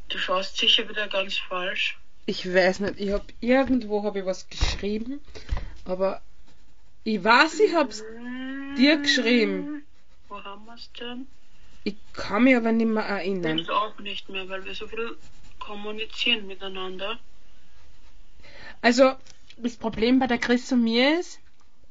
[0.10, 1.98] Du schaust sicher wieder ganz falsch.
[2.26, 5.22] Ich weiß nicht, ich habe irgendwo habe ich was geschrieben,
[5.86, 6.22] aber
[7.06, 8.04] ich weiß, ich hab's
[8.78, 9.86] dir geschrieben.
[10.28, 11.28] Wo haben wir es denn?
[11.86, 13.63] Ich kann mich aber nicht mehr erinnern.
[13.63, 15.15] Du auch nicht mehr, weil wir so viel
[15.60, 17.17] kommunizieren miteinander.
[18.82, 19.13] Also,
[19.56, 21.39] das Problem bei der Chris und mir ist,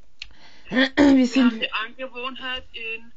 [0.69, 3.11] wir Wir haben sind, die Angewohnheit, in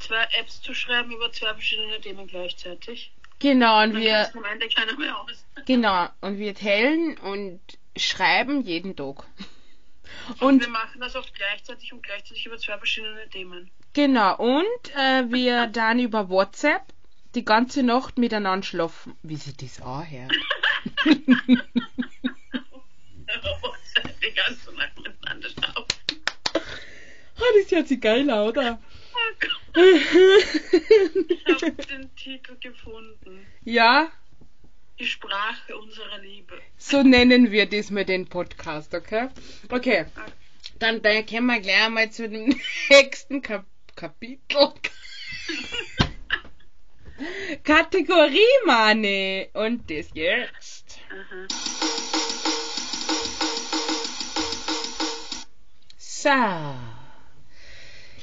[0.00, 3.12] zwei Apps zu schreiben über zwei verschiedene Themen gleichzeitig.
[3.38, 5.44] genau, und Dann wir, am Ende keiner mehr aus.
[5.66, 7.60] genau, und wir teilen und
[7.96, 9.24] schreiben jeden Tag.
[10.40, 13.70] Und Und wir machen das oft gleichzeitig und gleichzeitig über zwei verschiedene Themen.
[13.92, 16.82] genau, und äh, wir dann über WhatsApp
[17.34, 19.16] die ganze Nacht miteinander schlafen.
[19.22, 20.32] Wie sie das anhört.
[24.22, 25.84] Die ganze Nacht miteinander schlafen.
[26.54, 28.78] Ah, das hört sich geil an, oder?
[29.74, 33.46] Ich habe den Titel gefunden.
[33.64, 34.10] ja,
[34.98, 36.60] Die Sprache unserer Liebe.
[36.76, 39.28] so nennen wir diesmal den Podcast, okay?
[39.70, 40.06] Okay,
[40.78, 43.64] dann, dann kommen wir gleich mal zu dem nächsten Kap
[43.96, 44.40] Kapitel.
[47.64, 49.48] Kategorie, Mane.
[49.52, 50.98] Und das jetzt.
[51.10, 51.46] Aha.
[55.98, 56.99] So.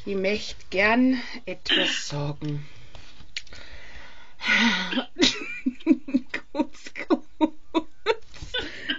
[0.07, 2.65] Ich möchte gern etwas sagen.
[6.53, 7.25] kurz, kurz.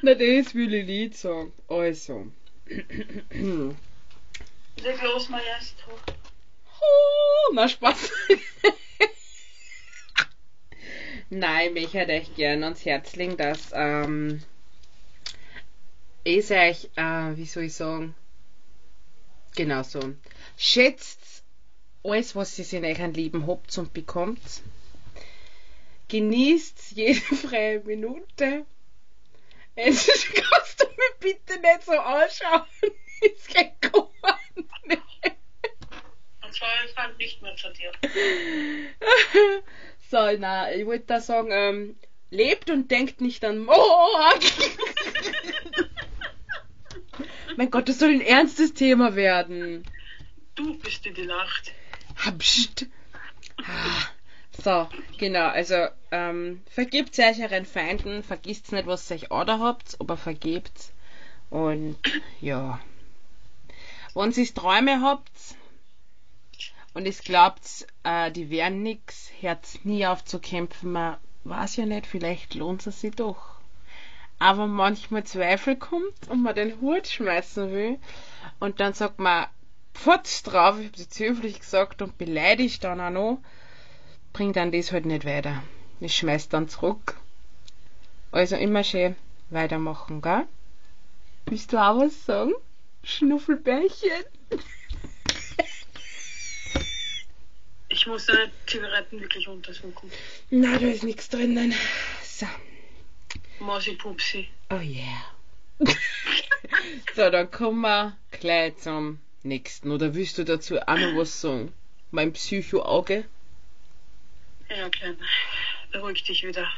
[0.02, 1.54] Na, das will ich nicht sagen.
[1.66, 2.30] Also.
[3.30, 3.72] Leg
[5.02, 5.92] los, Maestro.
[6.78, 8.10] Oh, na Spaß.
[11.30, 14.42] Nein, mich hätte echt gern ans Herz legen, dass ähm,
[16.24, 18.14] ich euch, äh, wie soll ich sagen,
[19.56, 20.14] genau so,
[20.58, 21.44] schätzt
[22.02, 24.62] alles, was ihr in euren Leben habt und bekommt.
[26.08, 28.66] Genießt jede freie Minute.
[29.76, 32.66] Es kannst du mir bitte nicht so anschauen.
[33.20, 34.08] Es geht gar
[34.86, 35.02] nicht.
[36.44, 37.90] Und zwar ist halt nicht mehr zu dir.
[40.08, 41.96] So, na, ich wollte da sagen, ähm,
[42.30, 44.46] lebt und denkt nicht an morgen.
[47.56, 49.84] mein Gott, das soll ein ernstes Thema werden.
[50.58, 51.72] Du bist in die Nacht.
[52.36, 52.86] Pst.
[53.58, 54.08] Ah,
[54.50, 59.96] So, genau, also, ähm, vergibt euch euren Feinden, vergisst nicht, was ihr euch oder habt,
[60.00, 60.90] aber vergebt.
[61.48, 61.96] Und,
[62.40, 62.80] ja.
[64.14, 65.30] Wenn ihr Träume habt,
[66.92, 71.86] und es glaubt, äh, die wären nix, hört nie auf zu kämpfen, man weiß ja
[71.86, 73.60] nicht, vielleicht lohnt es sich doch.
[74.40, 78.00] Aber manchmal Zweifel kommt und man den Hut schmeißen will
[78.58, 79.46] und dann sagt man,
[79.98, 83.42] Pfotz drauf, ich hab's jetzt höflich gesagt und beleidigt dann auch noch,
[84.32, 85.64] bringt dann das halt nicht weiter.
[85.98, 87.16] Das schmeißt dann zurück.
[88.30, 89.16] Also immer schön
[89.50, 90.46] weitermachen, gell?
[91.46, 92.52] Willst du auch was sagen?
[93.02, 94.24] Schnuffelbärchen?
[97.88, 100.12] Ich muss deine Zigaretten wirklich untersuchen.
[100.50, 101.74] Na, da ist nichts drinnen.
[102.22, 102.46] So.
[103.58, 104.48] Mosi Pupsi.
[104.70, 105.24] Oh yeah.
[107.16, 109.90] so, dann kommen wir gleich zum nächsten.
[109.90, 111.72] Oder willst du dazu auch noch was sagen?
[112.10, 113.24] Mein Psycho-Auge?
[114.70, 115.18] Ja, Kleine.
[115.92, 116.68] Beruhig dich wieder.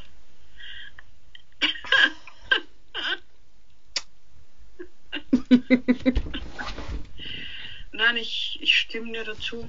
[7.92, 9.68] Nein, ich, ich stimme dir dazu.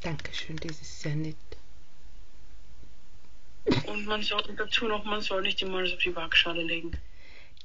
[0.00, 1.36] Dankeschön, das ist sehr nett.
[3.86, 6.92] Und man soll dazu noch, man soll nicht immer alles auf die Waagschale legen.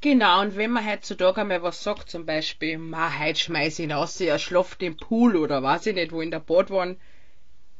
[0.02, 3.92] Genau, und wenn man heutzutage einmal was sagt, zum Beispiel, ma, heute schmeiß ich ihn
[3.92, 7.00] raus, er schlaft im Pool oder weiß ich nicht, wo in der Bad waren,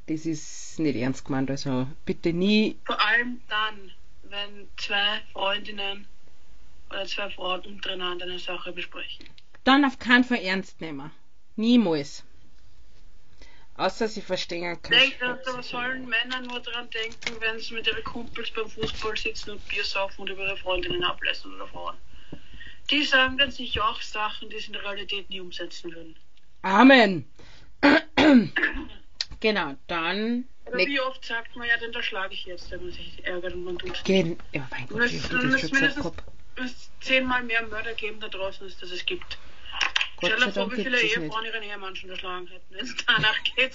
[0.08, 3.92] das ist nicht ernst gemeint, also bitte nie, Vor allem dann,
[4.24, 6.08] wenn zwei Freundinnen
[6.92, 9.26] oder zwei Frauen untereinander eine Sache besprechen.
[9.64, 11.12] dann auf keinen Fall ernst nehmen.
[11.56, 12.24] Niemals.
[13.78, 18.04] Außer sie verstehen kein Denk, da sollen Männer nur dran denken, wenn sie mit ihren
[18.04, 21.96] Kumpels beim Fußball sitzen und Bier saufen und über ihre Freundinnen ablässen oder Frauen.
[22.92, 26.16] Die sagen dann sicher auch Sachen, die sie in der Realität nie umsetzen würden.
[26.62, 27.26] Amen.
[29.40, 30.46] genau, dann.
[30.74, 33.54] Nick- wie oft sagt man ja, denn da schlage ich jetzt, wenn man sich ärgert
[33.54, 36.12] und man tut Gen ja, mein Gott, Es das müsste schon mindestens
[36.56, 39.38] es zehnmal mehr Mörder geben da draußen, als das es gibt.
[40.18, 41.04] Gott Stell dir vor, wie viele es.
[41.04, 43.74] Ehefrauen ihren Ehemann schon erschlagen hätten, wenn es danach geht.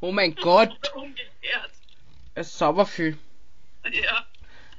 [0.00, 1.70] Oh mein Gott, umgekehrt.
[2.34, 3.18] es ist sauber viel.
[3.90, 4.26] Ja,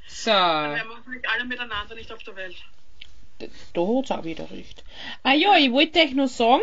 [0.07, 0.89] So, dann wären
[1.21, 2.55] wir alle miteinander nicht auf der Welt.
[3.73, 4.83] Da hat's auch wieder recht.
[5.23, 6.61] Ah ja, ich wollte euch nur sagen,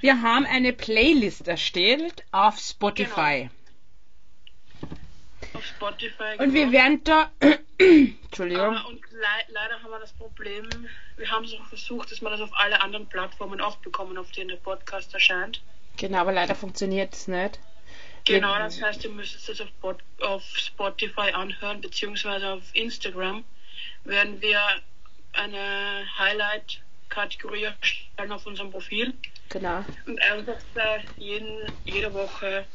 [0.00, 3.50] wir haben eine Playlist erstellt auf Spotify.
[5.52, 6.36] Auf Spotify.
[6.38, 6.72] Und wir genau.
[6.72, 7.30] werden da.
[7.78, 8.76] Entschuldigung.
[8.76, 10.68] Aber, und lei leider haben wir das Problem,
[11.16, 14.30] wir haben es auch versucht, dass wir das auf alle anderen Plattformen auch bekommen, auf
[14.32, 15.60] denen der Podcast erscheint.
[15.96, 17.58] Genau, aber leider funktioniert es nicht.
[18.24, 19.68] Genau, das heißt, ihr müsst es auf,
[20.20, 23.44] auf Spotify anhören, beziehungsweise auf Instagram
[24.04, 24.60] werden wir
[25.38, 29.14] eine Highlight-Kategorie erstellen auf unserem Profil
[29.48, 29.84] Genau.
[30.06, 32.66] und einfach äh, jeden, jede Woche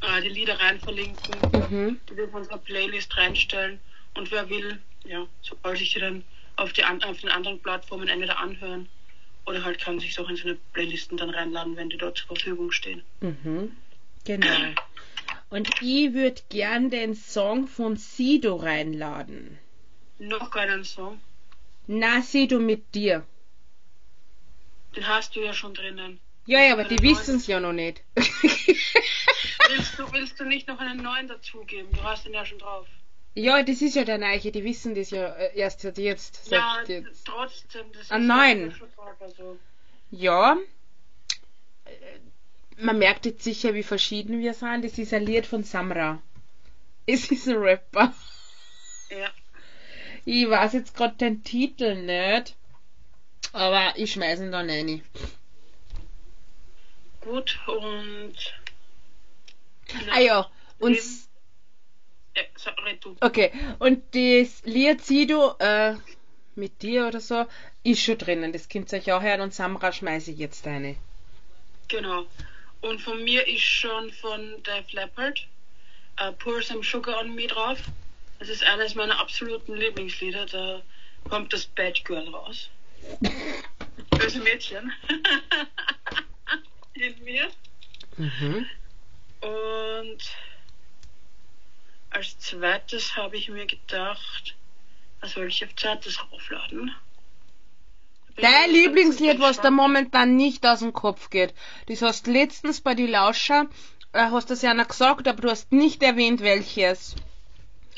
[0.00, 1.34] äh, die Lieder rein verlinken,
[1.70, 2.00] Mhm.
[2.08, 3.78] die wir auf unserer Playlist reinstellen
[4.14, 6.24] und wer will, ja, soll sich die dann
[6.56, 8.88] auf, die auf den anderen Plattformen entweder anhören
[9.46, 12.72] oder halt kann sich auch in seine Playlisten dann reinladen, wenn die dort zur Verfügung
[12.72, 13.02] stehen.
[13.20, 13.76] Mhm.
[14.24, 14.74] Genau.
[15.50, 19.58] Und ich würde gern den Song von Sido reinladen.
[20.18, 21.20] Noch keinen Song.
[21.88, 23.26] Na, Sido mit dir.
[24.94, 26.20] Den hast du ja schon drinnen.
[26.46, 28.02] Ja, ja, aber die wissen es ja noch nicht.
[28.14, 31.90] Willst du, willst du nicht noch einen neuen dazugeben?
[31.92, 32.86] Du hast den ja schon drauf.
[33.34, 36.44] ja, das ist ja der Neiche, die wissen das ja äh, erst seit jetzt.
[36.46, 37.26] Seit Ja, jetzt.
[37.26, 37.86] trotzdem.
[37.92, 38.72] Das Einen ist ja neuen.
[38.72, 39.58] schon drauf, also.
[40.10, 40.56] Ja,
[41.84, 42.18] äh,
[42.82, 44.84] man merkt jetzt sicher, wie verschieden wir sind.
[44.84, 46.22] Das ist ein Lied von Samra.
[47.06, 48.14] Es ist ein Rapper.
[49.10, 49.30] Ja.
[50.30, 52.54] Ich weiß jetzt gerade den Titel nicht,
[53.54, 55.00] aber ich schmeiß ihn dann rein.
[57.22, 58.34] Gut, und.
[60.10, 60.50] Ah ja,
[60.80, 61.22] und Leben-
[62.36, 63.16] Ja, so, red du.
[63.22, 65.94] okay, und das Lied Sido äh,
[66.56, 67.46] mit dir oder so
[67.82, 68.52] ist schon drinnen.
[68.52, 70.98] Das könnt ihr euch auch hören und Samra schmeiße ich jetzt rein.
[71.88, 72.26] Genau.
[72.82, 75.46] Und von mir ist schon von Def Leppard
[76.20, 77.78] uh, Pour Some Sugar on Me drauf.
[78.38, 80.46] Das ist eines meiner absoluten Lieblingslieder.
[80.46, 80.82] Da
[81.28, 82.70] kommt das Bad Girl raus.
[84.10, 84.92] Böse Mädchen.
[86.94, 87.48] In mir.
[88.16, 88.66] Mhm.
[89.40, 90.18] Und
[92.10, 94.56] als zweites habe ich mir gedacht,
[95.20, 96.94] was soll ich auf zweites raufladen?
[98.36, 101.54] Dein Lieblingslied, was da momentan nicht aus dem Kopf geht.
[101.86, 103.66] Das hast letztens bei die Lauscher,
[104.12, 107.16] äh, hast das ja noch gesagt, aber du hast nicht erwähnt, welches.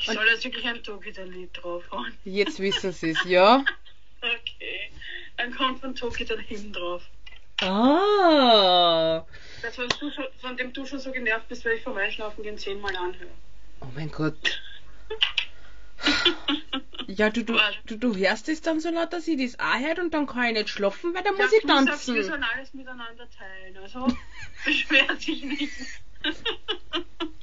[0.01, 2.11] Ich soll jetzt wirklich ein Tokita-Lied draufhauen.
[2.25, 3.63] Jetzt wissen sie es, ja?
[4.21, 4.91] Okay.
[5.37, 7.03] Dann kommt von Tokita Hymn drauf.
[7.61, 9.23] Ah.
[9.61, 12.43] Das, was du schon, von dem du schon so genervt bist, weil ich vom Einschlafen
[12.43, 13.29] gehen zehnmal anhöre.
[13.81, 14.59] Oh mein Gott.
[17.07, 19.99] Ja, du, du, du, du hörst es dann so laut, dass ich das auch hört
[19.99, 22.23] und dann kann ich nicht schlafen, weil dann muss ich du sagst, wir tanzen.
[22.23, 23.77] sollen alles miteinander teilen.
[23.77, 24.07] Also
[24.65, 25.73] beschwer dich nicht.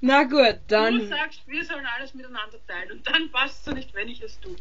[0.00, 1.08] Na gut, Du dann.
[1.08, 4.56] sagst, wir sollen alles miteinander teilen und dann passt du nicht, wenn ich es tue.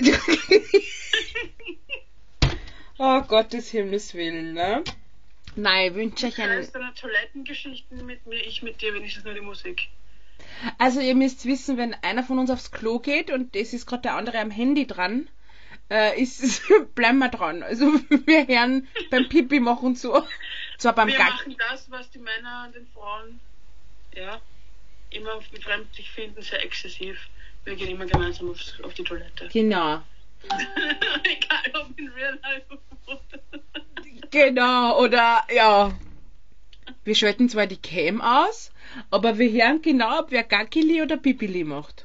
[2.98, 4.84] oh Gottes Himmels Willen, ne?
[5.56, 6.58] Nein, ich wünsche euch Das einen.
[6.58, 9.88] heißt, deine Toilettengeschichten mit mir, ich mit dir, wenigstens nur die Musik.
[10.78, 14.02] Also ihr müsst wissen, wenn einer von uns aufs Klo geht und es ist gerade
[14.02, 15.28] der andere am Handy dran,
[15.90, 16.62] äh, ist,
[16.94, 17.62] bleiben wir dran.
[17.62, 17.86] Also
[18.26, 20.24] wir hören beim Pipi machen so.
[20.78, 21.30] Zwar beim wir Gack.
[21.30, 23.40] machen das, was die Männer den Frauen
[24.14, 24.40] ja,
[25.10, 27.28] immer befremdlich finden, sehr exzessiv.
[27.64, 29.48] Wir gehen immer gemeinsam aufs, auf die Toilette.
[29.52, 30.02] Genau.
[31.24, 33.20] Egal ob in real life oder
[34.30, 35.92] Genau, oder ja.
[37.04, 38.70] Wir schalten zwar die Cam aus,
[39.10, 42.04] aber wir hören genau, ob wer Gackili oder Pipili macht.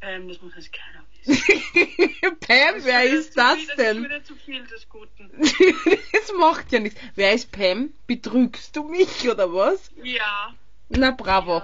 [0.00, 0.99] ähm, das muss jetzt keiner.
[2.40, 3.96] Pam, wer Das ist das viel, Das denn?
[3.98, 5.30] ist wieder zu viel des Guten.
[6.12, 7.00] das macht ja nichts.
[7.14, 7.90] Wer ist Pam?
[8.06, 9.90] Betrügst du mich oder was?
[10.02, 10.54] Ja.
[10.88, 11.58] Na bravo.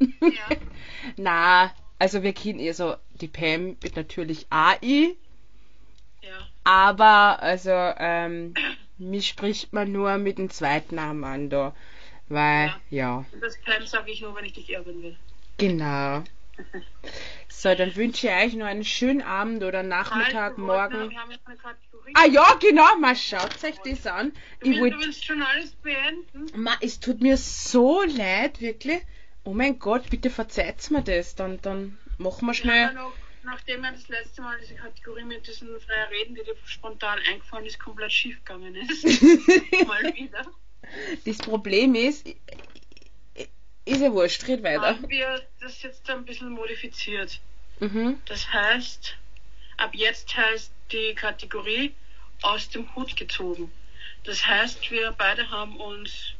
[0.00, 0.08] Ja.
[0.20, 0.56] ja.
[1.16, 5.14] Na, also wir kennen eher so, die Pam wird natürlich AI,
[6.22, 6.48] Ja.
[6.64, 8.54] aber also ähm,
[8.98, 11.74] mich spricht man nur mit dem zweiten Namen an da.
[12.28, 15.16] Weil, ja, Und das Kleine sage ich nur, wenn ich dich erben will.
[15.58, 16.22] genau.
[17.48, 21.16] So, dann wünsche ich euch noch einen schönen Abend oder Nachmittag, wollten- morgen.
[22.14, 24.32] Ah ja, genau, mal schaut euch das an.
[24.60, 26.46] du, Ich willst, wollt, du willst schon alles beenden?
[26.60, 29.02] Ma, es tut mir so leid, wirklich.
[29.44, 31.34] Oh mein Gott, bitte verzeiht's mir das.
[31.34, 32.82] Dann, dann machen wir schnell.
[32.86, 33.12] ja noch,
[33.44, 37.66] nachdem mir das letzte Mal diese Kategorie mit diesen freien Reden, die dir spontan eingefallen
[37.66, 39.04] ist, komplett schief gegangen ist.
[39.86, 40.46] Mal wieder.
[41.24, 42.26] Das Problem ist,
[43.84, 44.82] ist ja wurscht, red weiter.
[44.82, 47.40] Haben wir das jetzt ein bisschen modifiziert.
[47.80, 48.20] Mhm.
[48.26, 49.16] Das heißt,
[49.76, 51.94] ab jetzt heißt die Kategorie
[52.42, 53.72] aus dem Hut gezogen.
[54.24, 56.34] Das heißt, wir beide haben uns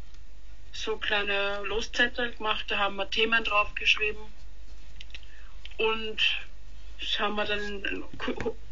[0.73, 4.23] so kleine Loszettel gemacht, da haben wir Themen draufgeschrieben
[5.79, 6.17] und
[6.99, 8.05] das haben wir dann in einen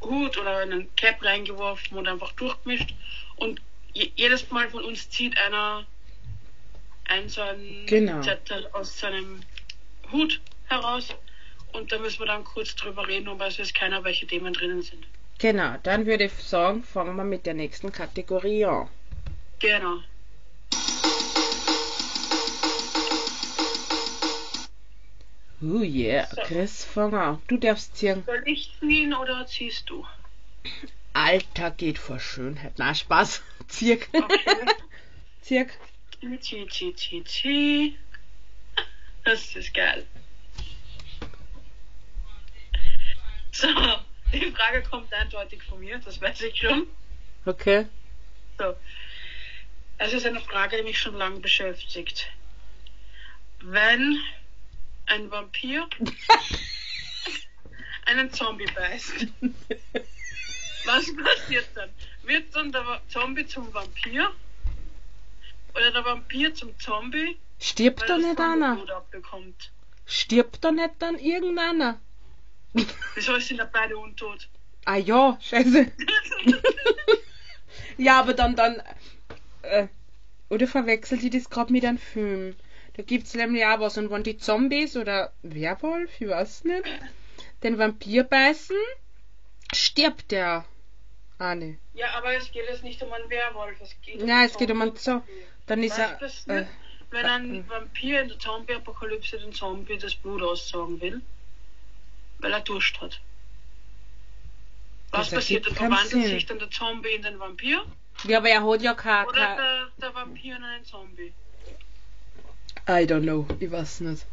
[0.01, 2.95] Hut oder in einen Cap reingeworfen und einfach durchgemischt
[3.37, 3.61] und
[3.93, 5.87] je, jedes Mal von uns zieht einer
[7.11, 8.21] ein so einen Genau.
[8.23, 9.41] Zettel aus seinem
[10.13, 11.09] Hut heraus
[11.73, 14.83] und da müssen wir dann kurz drüber reden und weiß jetzt keiner, welche Themen drinnen
[14.83, 15.07] sind.
[15.39, 18.89] Genau, dann würde ich sagen, fangen wir mit der nächsten Kategorie an.
[19.59, 19.99] Genau.
[25.63, 26.41] Oh yeah, So.
[26.43, 27.43] Chris, fang an.
[27.49, 28.23] Du darfst ziehen.
[28.25, 30.07] Soll ich ziehen oder ziehst du?
[31.13, 32.73] Alter geht vor Schönheit.
[32.79, 33.43] Na, Spaß.
[33.69, 34.09] Zirk.
[34.13, 34.57] Okay.
[35.43, 35.71] Zirk.
[37.25, 37.97] Zieh.
[39.25, 40.07] Das ist geil.
[43.53, 43.69] So,
[44.33, 46.87] die Frage kommt eindeutig von mir, das weiß ich schon.
[47.45, 47.87] Okay.
[48.59, 48.75] So.
[49.99, 52.31] Es ist eine Frage, die mich schon lange beschäftigt.
[53.61, 54.19] Wenn
[55.07, 55.89] ein Vampir
[58.07, 59.27] einen Zombie beißt,
[60.87, 61.91] was passiert dann?
[62.23, 64.33] Wird dann der Zombie zum Vampir?
[65.75, 67.39] Oder der Vampir zum Zombie?
[67.59, 68.79] Stirbt da nicht einer?
[70.07, 72.01] Stirbt da nicht dann irgendeiner?
[73.15, 74.49] Wieso sind da beide untot?
[74.85, 75.93] Ah ja, scheiße.
[77.99, 78.83] ja, aber dann, dann,
[79.63, 79.89] äh,
[80.49, 82.57] oder verwechselt die das gerade mit einem Film?
[82.95, 83.99] Da gibt's nämlich auch was.
[83.99, 86.85] Und wenn die Zombies oder Werwolf, ich weiß nicht,
[87.63, 88.77] den Vampir beißen,
[89.73, 90.65] stirbt der
[91.39, 91.79] eine.
[91.95, 93.81] Ja, aber es geht jetzt nicht um einen Werwolf.
[93.81, 95.33] Es geht Ja, es geht um einen Zo- Zombie.
[95.71, 96.65] Dann ist er, äh,
[97.11, 101.23] wenn ein Vampir in der Zombie-Apokalypse den Zombie das Blut aussaugen will?
[102.41, 103.21] Weil er Durst hat.
[105.13, 105.69] Was Das passiert?
[105.69, 107.85] Dann verwandelt sich dann der Zombie in den Vampir?
[108.25, 111.33] ja, aber er hat ja kein, Oder kein der, der Vampir in einen Zombie?
[112.89, 114.27] I don't know, ich weiß nicht.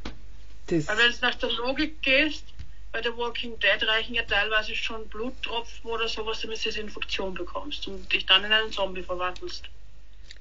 [0.66, 2.46] Das, Weil wenn du nach der Logik gehst,
[2.92, 7.36] bei The Walking Dead reichen ja teilweise schon Bluttropfen oder sowas, damit du diese Infektion
[7.36, 9.70] bekommst und dich dann in einen Zombie verwandelst.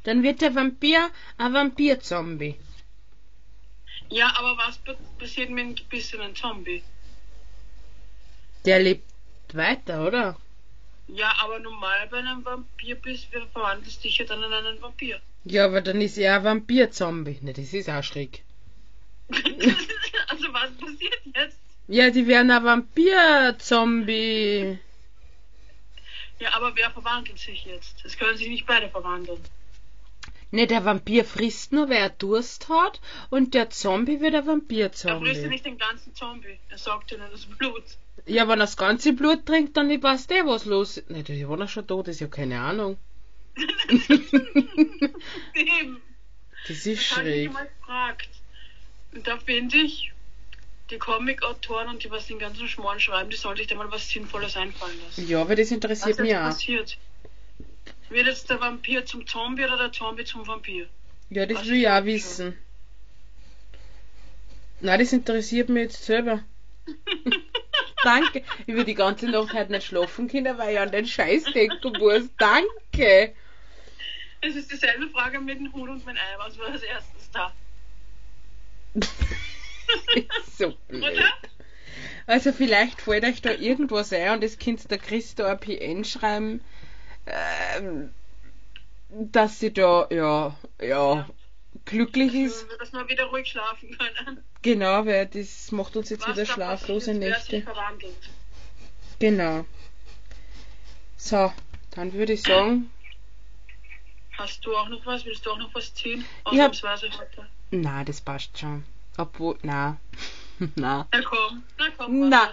[0.05, 2.55] Dann wird der Vampir ein Vampir-Zombie.
[4.09, 6.83] Ja, aber was pa- passiert mit einem gebissenen Zombie?
[8.65, 9.05] Der lebt
[9.53, 10.37] weiter, oder?
[11.09, 15.21] Ja, aber normal bei einem Vampir bist, verwandelst dich ja dann in einen Vampir.
[15.45, 17.39] Ja, aber dann ist er ein Vampir-Zombie.
[17.43, 18.43] Ne, das ist auch schräg.
[19.29, 21.59] also was passiert jetzt?
[21.89, 24.79] Ja, die werden ein Vampir-Zombie.
[26.41, 28.05] Ja, aber wer verwandelt sich jetzt?
[28.05, 29.41] Es können sich nicht beide verwandeln.
[30.57, 33.01] Ne, der Vampir frisst nur, wer er Durst hat,
[33.31, 35.49] und der Zombie wird ein Er frisst ja Vampir-Zombie.
[35.49, 36.59] nicht den ganzen Zombie.
[36.71, 37.85] Er saugt ja nur das Blut.
[38.27, 41.11] Ja, wenn er das ganze Blut trinkt, dann weiß der, was los ist.
[41.11, 42.97] Ne, der war schon tot, ist ja keine Ahnung.
[46.69, 47.53] Das ist Das habe ich schräg.
[47.53, 48.29] mal gefragt.
[49.15, 50.13] Und da finde ich,
[50.91, 54.09] die Comic-Autoren und die, was den ganzen Schmoren schreiben, die sollen sich da mal was
[54.09, 55.29] Sinnvolles einfallen lassen.
[55.29, 56.41] Ja, aber das Was interessiert jetzt mich auch.
[56.41, 56.99] passiert?
[58.09, 60.87] Wird jetzt der Vampir zum Zombie oder der Zombie zum Vampir?
[61.31, 62.57] Ja, das Was will ich auch wissen.
[64.81, 66.43] Nein, das interessiert mich jetzt selber.
[68.05, 68.45] Danke.
[68.67, 71.93] Ich will die ganze Nacht heute nicht schlafen können, weil ich an den Scheiß denken
[71.99, 72.25] muss.
[72.39, 73.35] Danke.
[74.41, 76.39] Es ist dieselbe Frage mit dem Huhn und mein Ei.
[76.39, 77.53] Was war als erstes da?
[80.59, 81.03] So blöd.
[81.05, 81.33] Oder?
[82.27, 86.61] Also vielleicht fällt euch da irgendwas ein und das könnt der Christo ein PN schreiben,
[87.27, 88.13] ähm,
[89.11, 91.29] dass sie da, ja, ja,
[91.85, 92.65] glücklich ist.
[92.65, 94.43] Also, dass wir wieder ruhig schlafen können.
[94.63, 97.65] Genau, weil das macht uns jetzt Was wieder schlaflose Nächte.
[99.19, 99.65] Genau.
[101.17, 101.53] So,
[101.93, 102.91] dann würde ich sagen,
[104.39, 105.25] Hast du auch noch was?
[105.25, 106.21] Willst du auch noch was ziehen?
[106.53, 107.47] Ich hab- Ausnahmsweise heute.
[107.71, 108.85] na, das passt schon.
[109.17, 109.97] Obwohl, na,
[110.77, 111.09] na.
[111.11, 112.29] Na komm, na komm.
[112.29, 112.51] Na,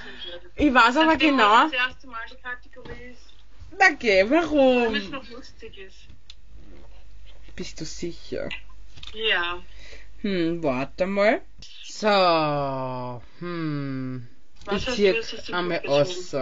[0.55, 1.63] Ich weiß aber Nachdem genau.
[1.65, 3.32] Das erste Mal die Kategorie ist,
[3.79, 5.09] Na geh, weil es warum?
[5.11, 6.07] noch lustig ist.
[7.55, 8.49] Bist du sicher?
[9.13, 9.61] Ja.
[10.21, 11.41] Hm, warte mal.
[11.83, 14.27] So, hm.
[14.65, 16.35] Was ich hast zieh einmal Buch aus.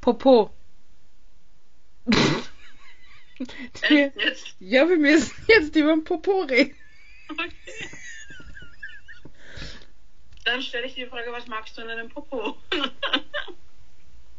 [0.00, 0.52] Popo.
[3.90, 4.56] Die, Echt jetzt?
[4.60, 6.76] ja, wir müssen jetzt über den Popo reden.
[7.28, 7.90] Okay.
[10.44, 12.56] Dann stelle ich dir die Frage, was magst du an einem Popo?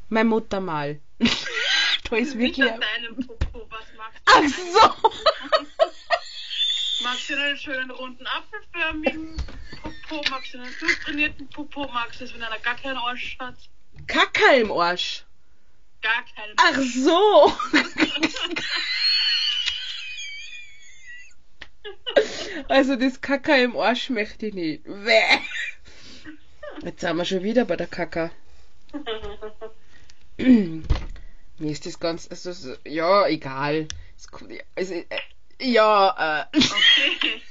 [0.09, 0.99] Meine Mutter mal.
[1.19, 2.71] da ist Nicht wirklich.
[2.71, 4.31] an deinem Popo, was magst du?
[4.33, 5.09] Ach so!
[7.03, 9.37] Magst du einen schönen runden apfelförmigen
[10.09, 10.29] Popo?
[10.31, 11.87] Magst du einen durchtrainierten Popo?
[11.93, 13.55] Magst du es, wenn einer gar keinen Arsch hat?
[14.07, 15.25] Kacke im Arsch.
[16.01, 16.55] Gar keinen.
[16.57, 17.53] Ach so!
[22.67, 24.83] Also das Kacke im Arsch möchte ich nicht.
[24.83, 25.39] Bäh.
[26.83, 28.31] Jetzt sind wir schon wieder bei der Kacke.
[31.59, 33.87] Mir ist das ganz, also, so- ja, egal.
[34.15, 34.27] Es
[34.75, 35.05] Also, äh,
[35.61, 37.41] ja, äh, Okay.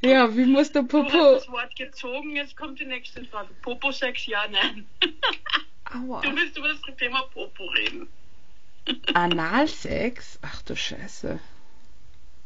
[0.02, 1.34] ja, wie muss der Du hast Popo...
[1.34, 3.52] das Wort gezogen, jetzt kommt die nächste Frage.
[3.62, 4.86] Popo-Sex, ja, nein.
[5.84, 6.22] Aua.
[6.22, 8.08] Du willst über das Thema Popo reden.
[9.14, 10.38] Analsex?
[10.42, 11.38] Ach du Scheiße.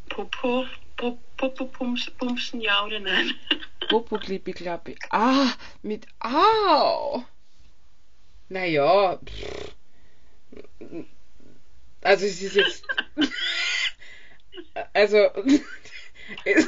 [0.08, 0.66] Popo,
[0.96, 3.34] Popo, Popo Pumps, Pumpsen, ja oder nein?
[3.88, 4.96] Popo klippi klappi.
[5.10, 7.24] Ah, mit Au.
[8.48, 9.18] Naja.
[12.02, 12.84] Also es ist jetzt.
[14.92, 15.16] Also.
[16.44, 16.66] es-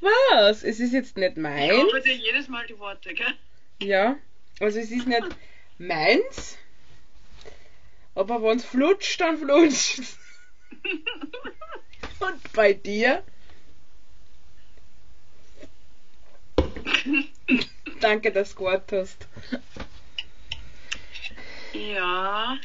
[0.00, 0.62] Was?
[0.62, 1.70] Es ist jetzt nicht Ich meins.
[1.72, 3.34] glaube dir jedes Mal die Worte, gell?
[3.82, 4.16] Ja.
[4.60, 5.22] Also es ist nicht
[5.78, 6.56] meins.
[8.14, 10.00] Aber wenn es flutscht, dann flutscht
[12.20, 13.22] Und bei dir?
[18.00, 19.26] Danke, dass du gewartet hast.
[21.74, 22.56] Ja.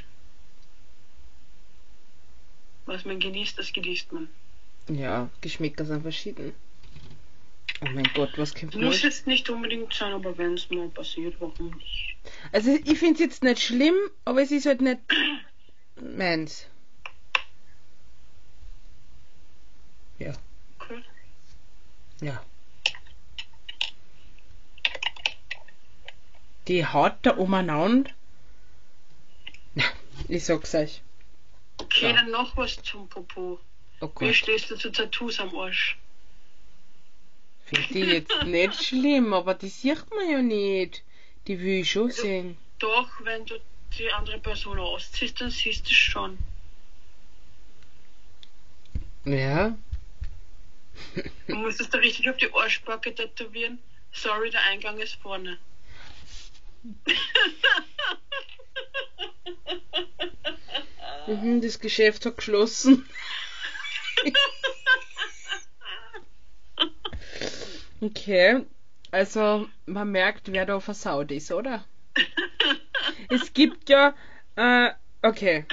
[2.85, 4.29] Was man genießt, das genießt man.
[4.89, 6.53] Ja, Geschmäcker sind verschieden.
[7.81, 9.01] Oh mein Gott, was kommt Muss los?
[9.03, 12.15] jetzt nicht unbedingt sein, aber wenn es mal passiert, warum nicht?
[12.51, 13.95] Also ich finde es jetzt nicht schlimm,
[14.25, 14.99] aber es ist halt nicht
[16.01, 16.65] meins.
[20.17, 20.33] Ja,
[20.79, 21.01] Okay.
[22.21, 22.43] ja.
[26.67, 28.11] Die Haut da umeinander.
[28.11, 28.18] Na,
[30.27, 31.01] ich sag's euch.
[31.81, 32.13] Okay, Ja.
[32.13, 33.59] dann noch was zum Popo.
[34.01, 35.97] Oh Wie stehst du zu Tattoos am Arsch?
[37.65, 41.03] finde ich jetzt nicht schlimm, aber die sieht man ja nicht.
[41.47, 42.57] Die will ich schon sehen.
[42.79, 43.59] Doch, wenn du
[43.97, 46.37] die andere Person ausziehst, dann siehst du es schon.
[49.25, 49.77] Ja.
[51.47, 53.79] Du musst es da richtig auf die Arschbacke tätowieren.
[54.11, 55.57] Sorry, der Eingang ist vorne.
[61.29, 63.05] Mhm, das Geschäft hat geschlossen.
[68.01, 68.65] Okay,
[69.11, 71.83] also man merkt, wer da versaut ist, oder?
[73.29, 74.15] Es gibt ja,
[74.55, 75.65] äh, okay,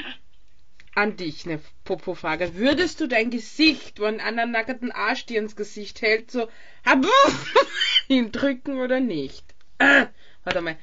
[0.96, 2.56] an dich eine Popo-Frage.
[2.56, 6.48] Würdest du dein Gesicht, wenn einer nackten Arsch dir ins Gesicht hält, so
[8.08, 9.44] hindrücken oder nicht?
[9.78, 10.06] Äh,
[10.44, 10.76] warte mal.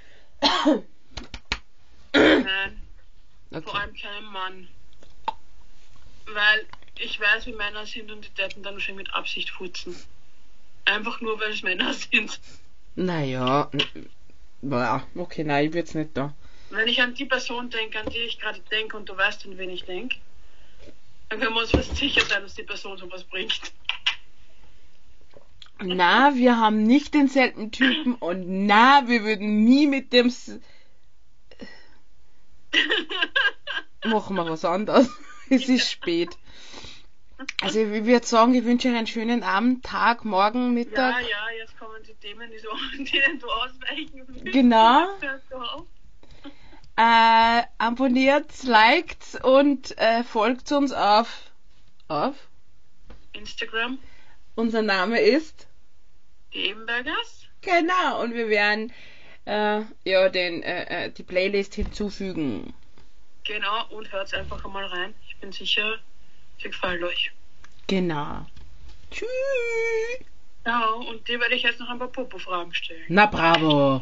[2.13, 2.81] Nein,
[3.61, 3.77] vor Okay.
[3.77, 4.67] allem keinem Mann.
[6.25, 6.65] Weil
[6.99, 9.95] ich weiß, wie Männer sind und die täten dann wahrscheinlich mit Absicht futzen.
[10.85, 12.39] Einfach nur, weil es Männer sind.
[12.95, 13.69] Naja,
[15.15, 16.33] okay, nein, ich würd's nicht da.
[16.69, 19.57] Wenn ich an die Person denke, an die ich gerade denke und du weißt, an
[19.57, 20.17] wen ich denke,
[21.29, 23.59] dann können wir uns fast sicher sein, dass die Person sowas bringt.
[25.79, 30.31] Na, wir haben nicht denselben Typen und na, wir würden nie mit dem
[34.05, 35.09] machen wir was anderes.
[35.49, 36.37] Es ist spät.
[37.61, 41.21] Also ich würde sagen, ich wünsche euch einen schönen Abend, Tag, Morgen, Ja, Mittag.
[41.29, 44.45] ja, jetzt kommen die Themen, die so, denen du ausweichen willst.
[44.45, 45.05] Genau.
[46.95, 51.51] Äh, abonniert, liked und äh, folgt uns auf
[52.07, 52.35] auf.
[53.33, 53.97] Instagram,
[54.55, 55.67] Unser Name ist
[56.51, 57.47] Ebenbergers.
[57.61, 58.93] genau und wir werden
[59.45, 62.73] äh, ja den äh, äh, die Playlist hinzufügen.
[63.45, 65.13] Genau, und hört einfach einmal rein.
[65.27, 65.99] Ich bin sicher,
[66.61, 67.31] sie gefällt euch.
[67.87, 68.45] Genau.
[69.11, 69.27] Tschüss.
[70.65, 73.03] Ja, und dir werde ich jetzt noch ein paar Popo-Fragen stellen.
[73.09, 74.01] Na bravo.